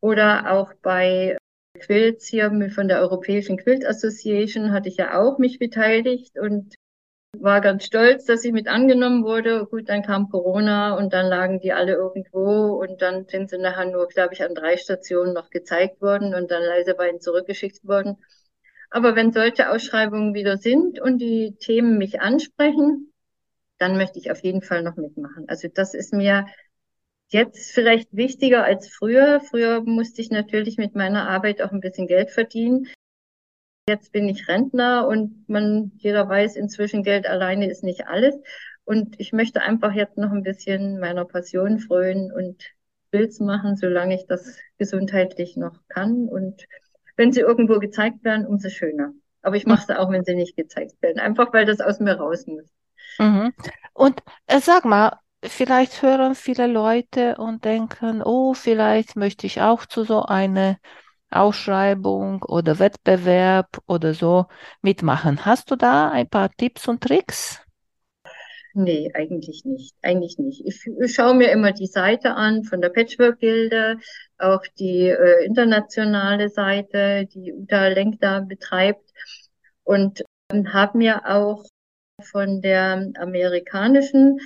Oder 0.00 0.52
auch 0.52 0.74
bei 0.82 1.38
Quilts 1.80 2.26
hier 2.26 2.50
von 2.74 2.88
der 2.88 3.00
Europäischen 3.00 3.56
Quilt 3.56 3.86
Association 3.86 4.72
hatte 4.72 4.90
ich 4.90 4.98
ja 4.98 5.18
auch 5.18 5.38
mich 5.38 5.58
beteiligt 5.58 6.38
und 6.38 6.74
war 7.38 7.60
ganz 7.62 7.84
stolz, 7.84 8.26
dass 8.26 8.44
ich 8.44 8.52
mit 8.52 8.68
angenommen 8.68 9.24
wurde. 9.24 9.66
Gut, 9.66 9.88
dann 9.88 10.02
kam 10.02 10.28
Corona 10.28 10.96
und 10.96 11.12
dann 11.14 11.26
lagen 11.26 11.60
die 11.60 11.72
alle 11.72 11.94
irgendwo 11.94 12.74
und 12.74 13.00
dann 13.00 13.26
sind 13.26 13.50
sie 13.50 13.58
nachher 13.58 13.86
nur, 13.86 14.06
glaube 14.08 14.34
ich, 14.34 14.44
an 14.44 14.54
drei 14.54 14.76
Stationen 14.76 15.32
noch 15.32 15.50
gezeigt 15.50 16.02
worden 16.02 16.34
und 16.34 16.50
dann 16.50 16.62
leise 16.62 16.94
bei 16.94 17.08
ihnen 17.08 17.20
zurückgeschickt 17.20 17.86
worden. 17.86 18.18
Aber 18.90 19.16
wenn 19.16 19.32
solche 19.32 19.70
Ausschreibungen 19.70 20.34
wieder 20.34 20.58
sind 20.58 21.00
und 21.00 21.18
die 21.18 21.56
Themen 21.58 21.98
mich 21.98 22.20
ansprechen, 22.20 23.13
dann 23.84 23.98
möchte 23.98 24.18
ich 24.18 24.30
auf 24.30 24.42
jeden 24.42 24.62
Fall 24.62 24.82
noch 24.82 24.96
mitmachen. 24.96 25.44
Also 25.46 25.68
das 25.68 25.92
ist 25.92 26.14
mir 26.14 26.46
jetzt 27.28 27.72
vielleicht 27.72 28.16
wichtiger 28.16 28.64
als 28.64 28.88
früher. 28.88 29.42
Früher 29.42 29.82
musste 29.82 30.22
ich 30.22 30.30
natürlich 30.30 30.78
mit 30.78 30.94
meiner 30.94 31.28
Arbeit 31.28 31.60
auch 31.60 31.70
ein 31.70 31.80
bisschen 31.80 32.06
Geld 32.06 32.30
verdienen. 32.30 32.88
Jetzt 33.86 34.10
bin 34.12 34.26
ich 34.26 34.48
Rentner 34.48 35.06
und 35.06 35.46
man, 35.50 35.92
jeder 35.96 36.26
weiß 36.26 36.56
inzwischen, 36.56 37.02
Geld 37.02 37.26
alleine 37.28 37.70
ist 37.70 37.84
nicht 37.84 38.06
alles. 38.06 38.34
Und 38.84 39.20
ich 39.20 39.34
möchte 39.34 39.60
einfach 39.60 39.92
jetzt 39.92 40.16
noch 40.16 40.32
ein 40.32 40.42
bisschen 40.42 40.98
meiner 40.98 41.26
Passion 41.26 41.78
frönen 41.78 42.32
und 42.32 42.64
Bilds 43.10 43.38
machen, 43.38 43.76
solange 43.76 44.14
ich 44.14 44.26
das 44.26 44.58
gesundheitlich 44.78 45.58
noch 45.58 45.78
kann. 45.88 46.26
Und 46.26 46.64
wenn 47.16 47.32
sie 47.32 47.40
irgendwo 47.40 47.78
gezeigt 47.80 48.24
werden, 48.24 48.46
umso 48.46 48.70
schöner. 48.70 49.12
Aber 49.42 49.56
ich 49.56 49.66
mache 49.66 49.84
sie 49.86 49.98
auch, 49.98 50.10
wenn 50.10 50.24
sie 50.24 50.34
nicht 50.34 50.56
gezeigt 50.56 51.02
werden. 51.02 51.20
Einfach 51.20 51.52
weil 51.52 51.66
das 51.66 51.80
aus 51.80 52.00
mir 52.00 52.14
raus 52.14 52.46
muss. 52.46 52.74
Mhm. 53.18 53.52
Und 53.92 54.22
äh, 54.46 54.60
sag 54.60 54.84
mal, 54.84 55.18
vielleicht 55.42 56.02
hören 56.02 56.34
viele 56.34 56.66
Leute 56.66 57.36
und 57.36 57.64
denken, 57.64 58.22
oh, 58.22 58.54
vielleicht 58.54 59.16
möchte 59.16 59.46
ich 59.46 59.60
auch 59.60 59.86
zu 59.86 60.04
so 60.04 60.22
einer 60.22 60.78
Ausschreibung 61.30 62.42
oder 62.42 62.78
Wettbewerb 62.78 63.78
oder 63.86 64.14
so 64.14 64.46
mitmachen. 64.82 65.44
Hast 65.44 65.70
du 65.70 65.76
da 65.76 66.10
ein 66.10 66.28
paar 66.28 66.50
Tipps 66.50 66.88
und 66.88 67.02
Tricks? 67.02 67.60
Nee, 68.76 69.10
eigentlich 69.14 69.64
nicht. 69.64 69.94
Eigentlich 70.02 70.38
nicht. 70.38 70.66
Ich, 70.66 70.84
ich 71.00 71.14
schaue 71.14 71.34
mir 71.34 71.52
immer 71.52 71.72
die 71.72 71.86
Seite 71.86 72.34
an 72.34 72.64
von 72.64 72.80
der 72.80 72.88
Patchwork-Gilde, 72.88 73.98
auch 74.38 74.62
die 74.78 75.08
äh, 75.10 75.44
internationale 75.44 76.48
Seite, 76.48 77.26
die 77.32 77.52
Uta 77.52 77.86
Lenk 77.88 78.20
da 78.20 78.40
betreibt 78.40 79.08
und 79.84 80.22
ähm, 80.52 80.72
habe 80.72 80.98
mir 80.98 81.22
auch 81.24 81.64
von 82.22 82.60
der 82.60 83.10
amerikanischen 83.18 84.40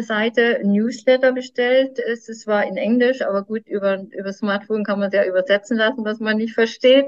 Seite 0.00 0.60
Newsletter 0.64 1.32
bestellt. 1.32 1.98
Es 1.98 2.46
war 2.46 2.64
in 2.66 2.76
Englisch, 2.76 3.22
aber 3.22 3.44
gut, 3.44 3.66
über, 3.66 4.06
über 4.10 4.32
Smartphone 4.32 4.84
kann 4.84 4.98
man 4.98 5.08
es 5.08 5.14
ja 5.14 5.24
übersetzen 5.24 5.76
lassen, 5.76 6.04
was 6.04 6.20
man 6.20 6.38
nicht 6.38 6.54
versteht. 6.54 7.06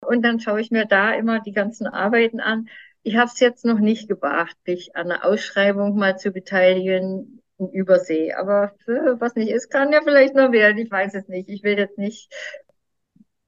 Und 0.00 0.22
dann 0.22 0.40
schaue 0.40 0.60
ich 0.60 0.70
mir 0.70 0.86
da 0.86 1.12
immer 1.14 1.40
die 1.40 1.52
ganzen 1.52 1.86
Arbeiten 1.86 2.40
an. 2.40 2.68
Ich 3.02 3.16
habe 3.16 3.30
es 3.32 3.40
jetzt 3.40 3.64
noch 3.64 3.78
nicht 3.78 4.08
gebracht, 4.08 4.56
mich 4.66 4.94
an 4.94 5.10
einer 5.10 5.24
Ausschreibung 5.24 5.96
mal 5.96 6.18
zu 6.18 6.30
beteiligen 6.30 7.42
in 7.58 7.70
Übersee. 7.70 8.34
Aber 8.34 8.74
was 8.86 9.34
nicht 9.34 9.50
ist, 9.50 9.70
kann 9.70 9.92
ja 9.92 10.00
vielleicht 10.02 10.34
noch 10.34 10.52
werden. 10.52 10.78
Ich 10.78 10.90
weiß 10.90 11.14
es 11.14 11.28
nicht. 11.28 11.48
Ich 11.48 11.62
will 11.62 11.78
jetzt 11.78 11.98
nicht. 11.98 12.32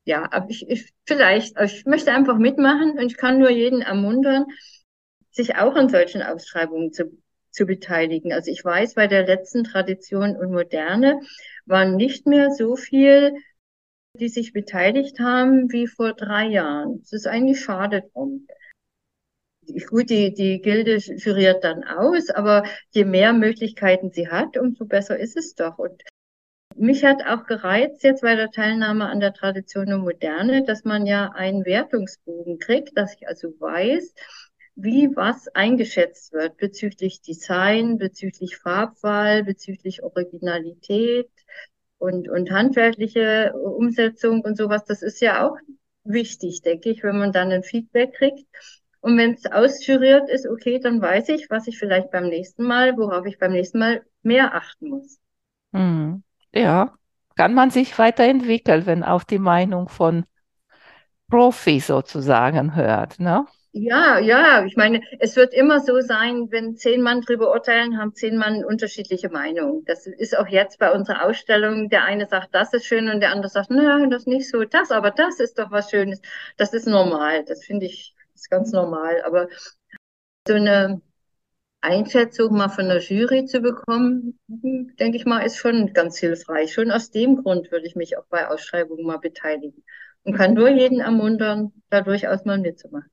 Ja, 0.05 0.29
aber 0.33 0.49
ich, 0.49 0.69
ich 0.69 0.93
vielleicht, 1.07 1.61
ich 1.61 1.85
möchte 1.85 2.13
einfach 2.13 2.39
mitmachen 2.39 2.93
und 2.93 3.07
ich 3.07 3.17
kann 3.17 3.39
nur 3.39 3.51
jeden 3.51 3.83
ermuntern, 3.83 4.47
sich 5.31 5.57
auch 5.57 5.75
an 5.75 5.89
solchen 5.89 6.23
Ausschreibungen 6.23 6.93
zu 6.93 7.11
zu 7.51 7.67
beteiligen. 7.67 8.33
Also 8.33 8.51
ich 8.51 8.65
weiß, 8.65 8.95
bei 8.95 9.07
der 9.07 9.27
letzten 9.27 9.65
Tradition 9.65 10.37
und 10.37 10.53
Moderne 10.53 11.21
waren 11.67 11.97
nicht 11.97 12.27
mehr 12.27 12.51
so 12.51 12.77
viel, 12.77 13.35
die 14.19 14.29
sich 14.29 14.53
beteiligt 14.53 15.21
haben 15.21 15.71
wie 15.71 15.87
vor 15.87 16.15
drei 16.15 16.47
Jahren. 16.47 17.01
Es 17.03 17.13
ist 17.13 17.27
eigentlich 17.27 17.61
schade 17.61 18.05
drum. 18.13 18.47
Gut, 19.89 20.11
die, 20.11 20.35
die 20.35 20.61
Gilde 20.61 20.97
juriert 20.97 21.63
dann 21.63 21.85
aus, 21.85 22.31
aber 22.31 22.65
je 22.91 23.05
mehr 23.05 23.33
Möglichkeiten 23.33 24.11
sie 24.11 24.29
hat, 24.29 24.57
umso 24.57 24.85
besser 24.85 25.17
ist 25.19 25.37
es 25.37 25.55
doch. 25.55 25.79
Und 25.79 26.03
mich 26.77 27.05
hat 27.05 27.25
auch 27.25 27.47
gereizt 27.47 28.03
jetzt 28.03 28.23
bei 28.23 28.35
der 28.35 28.51
Teilnahme 28.51 29.07
an 29.09 29.21
der 29.21 29.33
Tradition 29.33 29.93
und 29.93 30.01
Moderne, 30.01 30.65
dass 30.65 30.85
man 30.85 31.07
ja 31.07 31.31
einen 31.33 31.65
Wertungsbogen 31.65 32.59
kriegt, 32.59 32.97
dass 32.97 33.15
ich 33.15 33.29
also 33.29 33.49
weiß, 33.61 34.13
wie 34.83 35.15
was 35.15 35.49
eingeschätzt 35.49 36.33
wird 36.33 36.57
bezüglich 36.57 37.23
Design, 37.23 37.99
bezüglich 37.99 38.57
Farbwahl, 38.57 39.45
bezüglich 39.45 40.03
Originalität 40.03 41.31
und, 41.99 42.29
und 42.29 42.51
handwerkliche 42.51 43.53
Umsetzung 43.55 44.41
und 44.43 44.57
sowas. 44.57 44.85
Das 44.85 45.03
ist 45.03 45.21
ja 45.21 45.47
auch 45.47 45.57
wichtig, 46.05 46.63
denke 46.63 46.91
ich, 46.91 47.03
wenn 47.03 47.19
man 47.19 47.33
dann 47.33 47.53
ein 47.53 47.63
Feedback 47.63 48.15
kriegt. 48.15 48.47
Und 49.01 49.17
wenn 49.17 49.35
es 49.35 49.47
ausjuriert 49.47 50.29
ist, 50.29 50.47
okay, 50.47 50.79
dann 50.79 51.01
weiß 51.01 51.31
ich, 51.31 51.49
was 51.49 51.67
ich 51.67 51.79
vielleicht 51.79 52.11
beim 52.11 52.29
nächsten 52.29 52.65
Mal, 52.65 52.97
worauf 52.97 53.25
ich 53.27 53.39
beim 53.39 53.53
nächsten 53.53 53.79
Mal 53.79 54.03
mehr 54.23 54.55
achten 54.55 54.91
muss. 54.91 55.19
Hm. 55.73 56.23
Ja, 56.53 56.95
kann 57.37 57.55
man 57.55 57.71
sich 57.71 57.99
weiterentwickeln, 57.99 58.85
wenn 58.87 59.03
auf 59.05 59.25
die 59.25 59.39
Meinung 59.39 59.89
von 59.89 60.25
Profi 61.29 61.81
sozusagen 61.81 62.75
hört, 62.75 63.21
ne? 63.21 63.47
Ja, 63.73 64.19
ja, 64.19 64.65
ich 64.65 64.77
meine, 64.77 65.01
es 65.21 65.37
wird 65.37 65.55
immer 65.55 65.79
so 65.81 66.01
sein, 66.01 66.51
wenn 66.51 66.77
zehn 66.77 67.03
Mann 67.03 67.21
drüber 67.21 67.53
urteilen, 67.53 67.99
haben 67.99 68.15
zehn 68.15 68.37
Mann 68.37 68.65
unterschiedliche 68.65 69.29
Meinungen. 69.29 69.85
Das 69.85 70.07
ist 70.09 70.37
auch 70.37 70.49
jetzt 70.49 70.81
bei 70.81 70.91
unserer 70.93 71.25
Ausstellung. 71.25 71.89
Der 71.89 72.03
eine 72.05 72.27
sagt, 72.27 72.53
das 72.53 72.73
ist 72.75 72.87
schön 72.87 73.09
und 73.09 73.21
der 73.21 73.31
andere 73.31 73.49
sagt, 73.49 73.71
nein, 73.71 74.11
das 74.11 74.23
ist 74.23 74.27
nicht 74.27 74.49
so. 74.51 74.65
Das, 74.65 74.91
aber 74.91 75.13
das 75.13 75.39
ist 75.39 75.57
doch 75.59 75.71
was 75.71 75.89
Schönes. 75.91 76.21
Das 76.57 76.75
ist 76.75 76.87
normal. 76.89 77.45
Das 77.45 77.65
finde 77.65 77.87
ich 77.87 78.15
ist 78.35 78.51
ganz 78.51 78.73
normal. 78.73 79.23
Aber 79.23 79.47
so 80.47 80.55
eine 80.55 81.01
Einschätzung 81.83 82.57
mal 82.57 82.69
von 82.71 82.89
der 82.89 83.01
Jury 83.01 83.47
zu 83.47 83.61
bekommen, 83.61 84.39
denke 84.49 85.17
ich 85.19 85.27
mal, 85.27 85.41
ist 85.45 85.59
schon 85.59 85.93
ganz 85.95 86.19
hilfreich. 86.19 86.73
Schon 86.75 86.91
aus 86.93 87.11
dem 87.11 87.37
Grund 87.43 87.71
würde 87.73 87.87
ich 87.87 87.97
mich 87.97 88.19
auch 88.19 88.27
bei 88.31 88.49
Ausschreibungen 88.49 89.07
mal 89.07 89.19
beteiligen 89.19 89.85
und 90.25 90.37
kann 90.37 90.55
nur 90.55 90.71
jeden 90.71 91.01
ermuntern, 91.01 91.73
da 91.91 92.03
durchaus 92.03 92.45
mal 92.47 92.59
mitzumachen. 92.59 93.11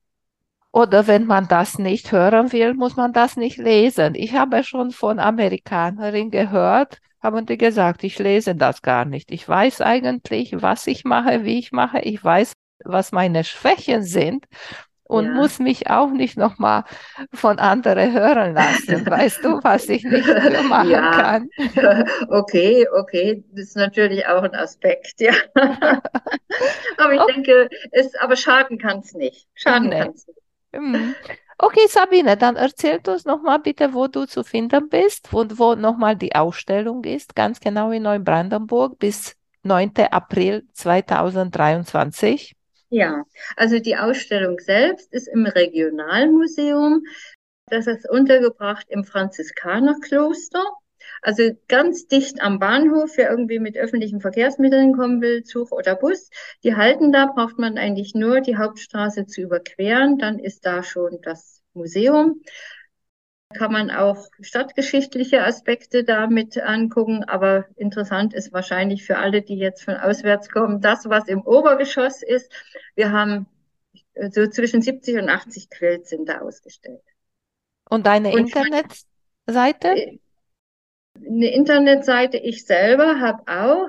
Oder 0.72 1.06
wenn 1.06 1.26
man 1.26 1.48
das 1.48 1.78
nicht 1.78 2.12
hören 2.12 2.52
will, 2.52 2.74
muss 2.74 2.96
man 2.96 3.12
das 3.12 3.36
nicht 3.36 3.56
lesen. 3.56 4.14
Ich 4.14 4.34
habe 4.34 4.62
schon 4.64 4.90
von 4.90 5.18
Amerikanerinnen 5.18 6.30
gehört, 6.30 6.98
haben 7.22 7.46
die 7.46 7.58
gesagt, 7.58 8.04
ich 8.04 8.18
lese 8.18 8.54
das 8.54 8.82
gar 8.82 9.04
nicht. 9.04 9.30
Ich 9.30 9.48
weiß 9.48 9.80
eigentlich, 9.80 10.60
was 10.60 10.86
ich 10.86 11.04
mache, 11.04 11.44
wie 11.44 11.58
ich 11.58 11.72
mache. 11.72 12.00
Ich 12.00 12.22
weiß, 12.22 12.52
was 12.84 13.12
meine 13.12 13.44
Schwächen 13.44 14.02
sind 14.02 14.46
und 15.08 15.24
ja. 15.24 15.32
muss 15.32 15.58
mich 15.58 15.90
auch 15.90 16.10
nicht 16.10 16.36
nochmal 16.36 16.84
von 17.32 17.58
anderen 17.58 18.12
hören 18.12 18.54
lassen. 18.54 19.06
Weißt 19.06 19.42
du, 19.42 19.58
was 19.62 19.88
ich 19.88 20.04
nicht 20.04 20.28
machen 20.68 20.90
ja. 20.90 21.10
kann? 21.10 21.50
Okay, 22.28 22.86
okay, 22.94 23.42
das 23.52 23.68
ist 23.68 23.76
natürlich 23.76 24.26
auch 24.26 24.42
ein 24.42 24.54
Aspekt, 24.54 25.14
ja. 25.20 25.32
aber 25.54 27.12
ich 27.14 27.20
okay. 27.20 27.32
denke, 27.34 27.68
es, 27.90 28.14
aber 28.16 28.36
schaden 28.36 28.78
kann 28.78 29.00
es 29.00 29.14
nicht. 29.14 29.48
Schaden 29.54 29.88
nee. 29.88 29.98
kann 29.98 30.10
es 30.10 30.26
nicht. 30.26 30.38
Mhm. 30.78 31.14
Okay, 31.58 31.88
Sabine, 31.88 32.36
dann 32.36 32.54
erzähl 32.54 33.00
uns 33.08 33.24
nochmal 33.24 33.58
bitte, 33.58 33.92
wo 33.92 34.06
du 34.06 34.26
zu 34.26 34.44
finden 34.44 34.88
bist 34.88 35.32
und 35.34 35.58
wo 35.58 35.74
nochmal 35.74 36.14
die 36.14 36.34
Ausstellung 36.34 37.02
ist, 37.02 37.34
ganz 37.34 37.58
genau 37.58 37.90
in 37.90 38.04
Neubrandenburg 38.04 38.98
bis 39.00 39.34
9. 39.64 39.92
April 40.12 40.68
2023. 40.72 42.54
Ja, 42.90 43.24
also 43.56 43.80
die 43.80 43.96
Ausstellung 43.96 44.58
selbst 44.60 45.12
ist 45.12 45.26
im 45.26 45.46
Regionalmuseum. 45.46 47.02
Das 47.66 47.86
ist 47.86 48.08
untergebracht 48.08 48.86
im 48.88 49.04
Franziskanerkloster. 49.04 50.62
Also 51.22 51.50
ganz 51.68 52.06
dicht 52.06 52.40
am 52.40 52.58
Bahnhof, 52.58 53.12
wer 53.16 53.30
irgendwie 53.30 53.58
mit 53.58 53.76
öffentlichen 53.76 54.20
Verkehrsmitteln 54.20 54.94
kommen 54.94 55.20
will, 55.20 55.42
Zug 55.44 55.72
oder 55.72 55.94
Bus, 55.94 56.30
die 56.62 56.76
halten 56.76 57.12
da, 57.12 57.26
braucht 57.26 57.58
man 57.58 57.78
eigentlich 57.78 58.14
nur 58.14 58.40
die 58.40 58.56
Hauptstraße 58.56 59.26
zu 59.26 59.40
überqueren, 59.42 60.18
dann 60.18 60.38
ist 60.38 60.64
da 60.64 60.82
schon 60.82 61.20
das 61.22 61.62
Museum. 61.74 62.42
Kann 63.54 63.72
man 63.72 63.90
auch 63.90 64.26
stadtgeschichtliche 64.40 65.42
Aspekte 65.42 66.04
damit 66.04 66.58
angucken, 66.58 67.24
aber 67.24 67.64
interessant 67.76 68.34
ist 68.34 68.52
wahrscheinlich 68.52 69.06
für 69.06 69.16
alle, 69.16 69.40
die 69.40 69.56
jetzt 69.56 69.84
von 69.84 69.96
auswärts 69.96 70.50
kommen, 70.50 70.82
das, 70.82 71.08
was 71.08 71.28
im 71.28 71.40
Obergeschoss 71.40 72.22
ist. 72.22 72.52
Wir 72.94 73.10
haben 73.10 73.46
so 74.30 74.46
zwischen 74.48 74.82
70 74.82 75.16
und 75.16 75.30
80 75.30 75.70
Quills 75.70 76.10
sind 76.10 76.28
da 76.28 76.40
ausgestellt. 76.40 77.00
Und 77.88 78.06
deine 78.06 78.36
Internetseite? 78.36 80.18
Eine 81.26 81.52
Internetseite, 81.52 82.38
ich 82.38 82.64
selber 82.64 83.20
habe 83.20 83.42
auch 83.46 83.88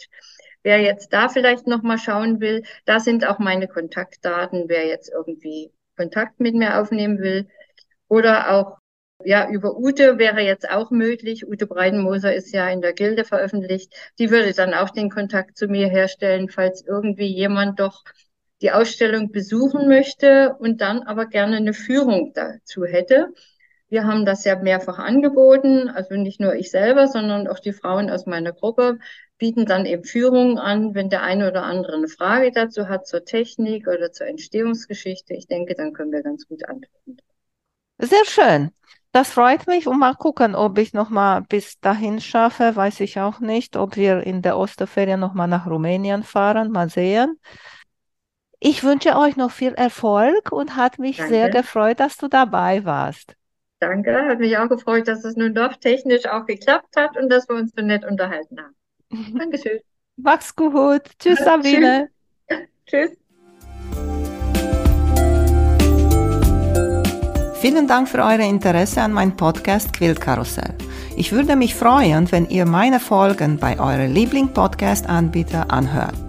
Wer 0.63 0.82
jetzt 0.82 1.13
da 1.13 1.30
vielleicht 1.30 1.67
nochmal 1.67 1.97
schauen 1.97 2.41
will, 2.41 2.63
da 2.86 2.99
sind 2.99 3.25
auch 3.25 3.39
meine 3.39 3.67
Kontaktdaten, 3.67 4.65
wer 4.67 4.88
jetzt 4.88 5.09
irgendwie 5.09 5.71
Kontakt 5.95 6.39
mit 6.39 6.55
mir 6.55 6.82
aufnehmen 6.82 7.19
will. 7.19 7.47
Oder 8.07 8.51
auch, 8.51 8.77
ja, 9.23 9.49
über 9.49 9.77
Ute 9.77 10.17
wäre 10.17 10.41
jetzt 10.41 10.69
auch 10.69 10.91
möglich. 10.91 11.47
Ute 11.47 11.67
Breitenmoser 11.67 12.34
ist 12.34 12.51
ja 12.53 12.69
in 12.69 12.82
der 12.82 12.93
Gilde 12.93 13.23
veröffentlicht. 13.23 13.93
Die 14.17 14.32
würde 14.32 14.53
dann 14.53 14.73
auch 14.73 14.89
den 14.89 15.09
Kontakt 15.09 15.57
zu 15.57 15.67
mir 15.67 15.89
herstellen, 15.89 16.49
falls 16.49 16.86
irgendwie 16.86 17.27
jemand 17.27 17.80
doch 17.80 18.03
die 18.62 18.72
Ausstellung 18.72 19.32
besuchen 19.32 19.88
möchte 19.88 20.55
und 20.60 20.82
dann 20.82 21.03
aber 21.03 21.26
gerne 21.26 21.57
eine 21.57 21.74
Führung 21.74 22.34
dazu 22.34 22.86
hätte. 22.86 23.34
Wir 23.89 24.05
haben 24.05 24.26
das 24.26 24.45
ja 24.45 24.55
mehrfach 24.55 24.99
angeboten, 24.99 25.89
also 25.89 26.16
nicht 26.16 26.39
nur 26.39 26.53
ich 26.53 26.70
selber, 26.70 27.07
sondern 27.07 27.47
auch 27.47 27.60
die 27.60 27.74
Frauen 27.74 28.10
aus 28.10 28.28
meiner 28.28 28.53
Gruppe 28.53 28.99
bieten 29.39 29.66
dann 29.66 29.86
eben 29.86 30.03
Führungen 30.03 30.60
an, 30.60 30.93
wenn 30.93 31.10
der 31.10 31.24
eine 31.24 31.49
oder 31.49 31.64
andere 31.64 31.93
eine 31.93 32.07
Frage 32.07 32.51
dazu 32.51 32.88
hat 32.88 33.07
zur 33.07 33.26
Technik 33.26 33.88
oder 33.88 34.12
zur 34.12 34.28
Entstehungsgeschichte. 34.28 35.34
Ich 35.34 35.47
denke, 35.47 35.74
dann 35.74 35.93
können 35.93 36.12
wir 36.12 36.22
ganz 36.22 36.47
gut 36.47 36.68
antworten. 36.68 37.18
Sehr 37.97 38.26
schön. 38.26 38.72
Das 39.12 39.32
freut 39.32 39.66
mich 39.66 39.88
und 39.88 39.97
mal 39.97 40.14
gucken, 40.14 40.53
ob 40.53 40.78
ich 40.78 40.93
noch 40.93 41.10
mal 41.10 41.41
bis 41.41 41.80
dahin 41.80 42.22
schaffe. 42.22 42.76
Weiß 42.76 42.99
ich 42.99 43.20
auch 43.20 43.39
nicht, 43.39 43.76
ob 43.76 43.95
wir 43.95 44.22
in 44.22 44.43
der 44.43 44.55
Osterferien 44.57 45.20
noch 45.20 45.34
mal 45.34 45.47
nach 45.47 45.66
Rumänien 45.66 46.22
fahren. 46.22 46.72
Mal 46.72 46.89
sehen. 46.89 47.39
Ich 48.62 48.84
wünsche 48.84 49.16
euch 49.16 49.38
noch 49.38 49.51
viel 49.51 49.74
Erfolg 49.74 50.51
und 50.51 50.76
hat 50.76 50.99
mich 50.99 51.18
Danke. 51.18 51.34
sehr 51.34 51.49
gefreut, 51.49 52.01
dass 52.01 52.18
du 52.18 52.28
dabei 52.28 52.84
warst. 52.84 53.36
Danke, 53.80 54.14
hat 54.14 54.39
mich 54.39 54.57
auch 54.57 54.68
gefreut, 54.68 55.07
dass 55.07 55.24
es 55.24 55.38
nun 55.38 55.53
doch 55.53 55.78
technisch 55.78 56.26
auch 56.26 56.45
geklappt 56.45 56.97
hat 56.97 57.16
und 57.16 57.30
dass 57.30 57.47
wir 57.47 57.55
uns 57.55 57.72
so 57.74 57.82
nett 57.82 58.03
unterhalten 58.03 58.57
haben. 58.60 58.76
Dankeschön. 59.38 59.80
Mach's 60.18 60.53
gut. 60.53 61.03
Tschüss, 61.20 61.39
Sabine. 61.39 62.10
Tschüss. 62.86 63.12
Vielen 67.62 67.88
Dank 67.88 68.10
für 68.10 68.20
euer 68.20 68.39
Interesse 68.39 69.01
an 69.01 69.14
meinem 69.14 69.38
Podcast 69.38 69.93
Quiltkarussell. 69.93 70.76
Ich 71.16 71.32
würde 71.32 71.55
mich 71.55 71.76
freuen, 71.76 72.30
wenn 72.32 72.49
ihr 72.49 72.66
meine 72.66 72.99
Folgen 72.99 73.57
bei 73.57 73.80
eurem 73.80 74.14
Liebling-Podcast-Anbieter 74.14 75.72
anhört. 75.72 76.28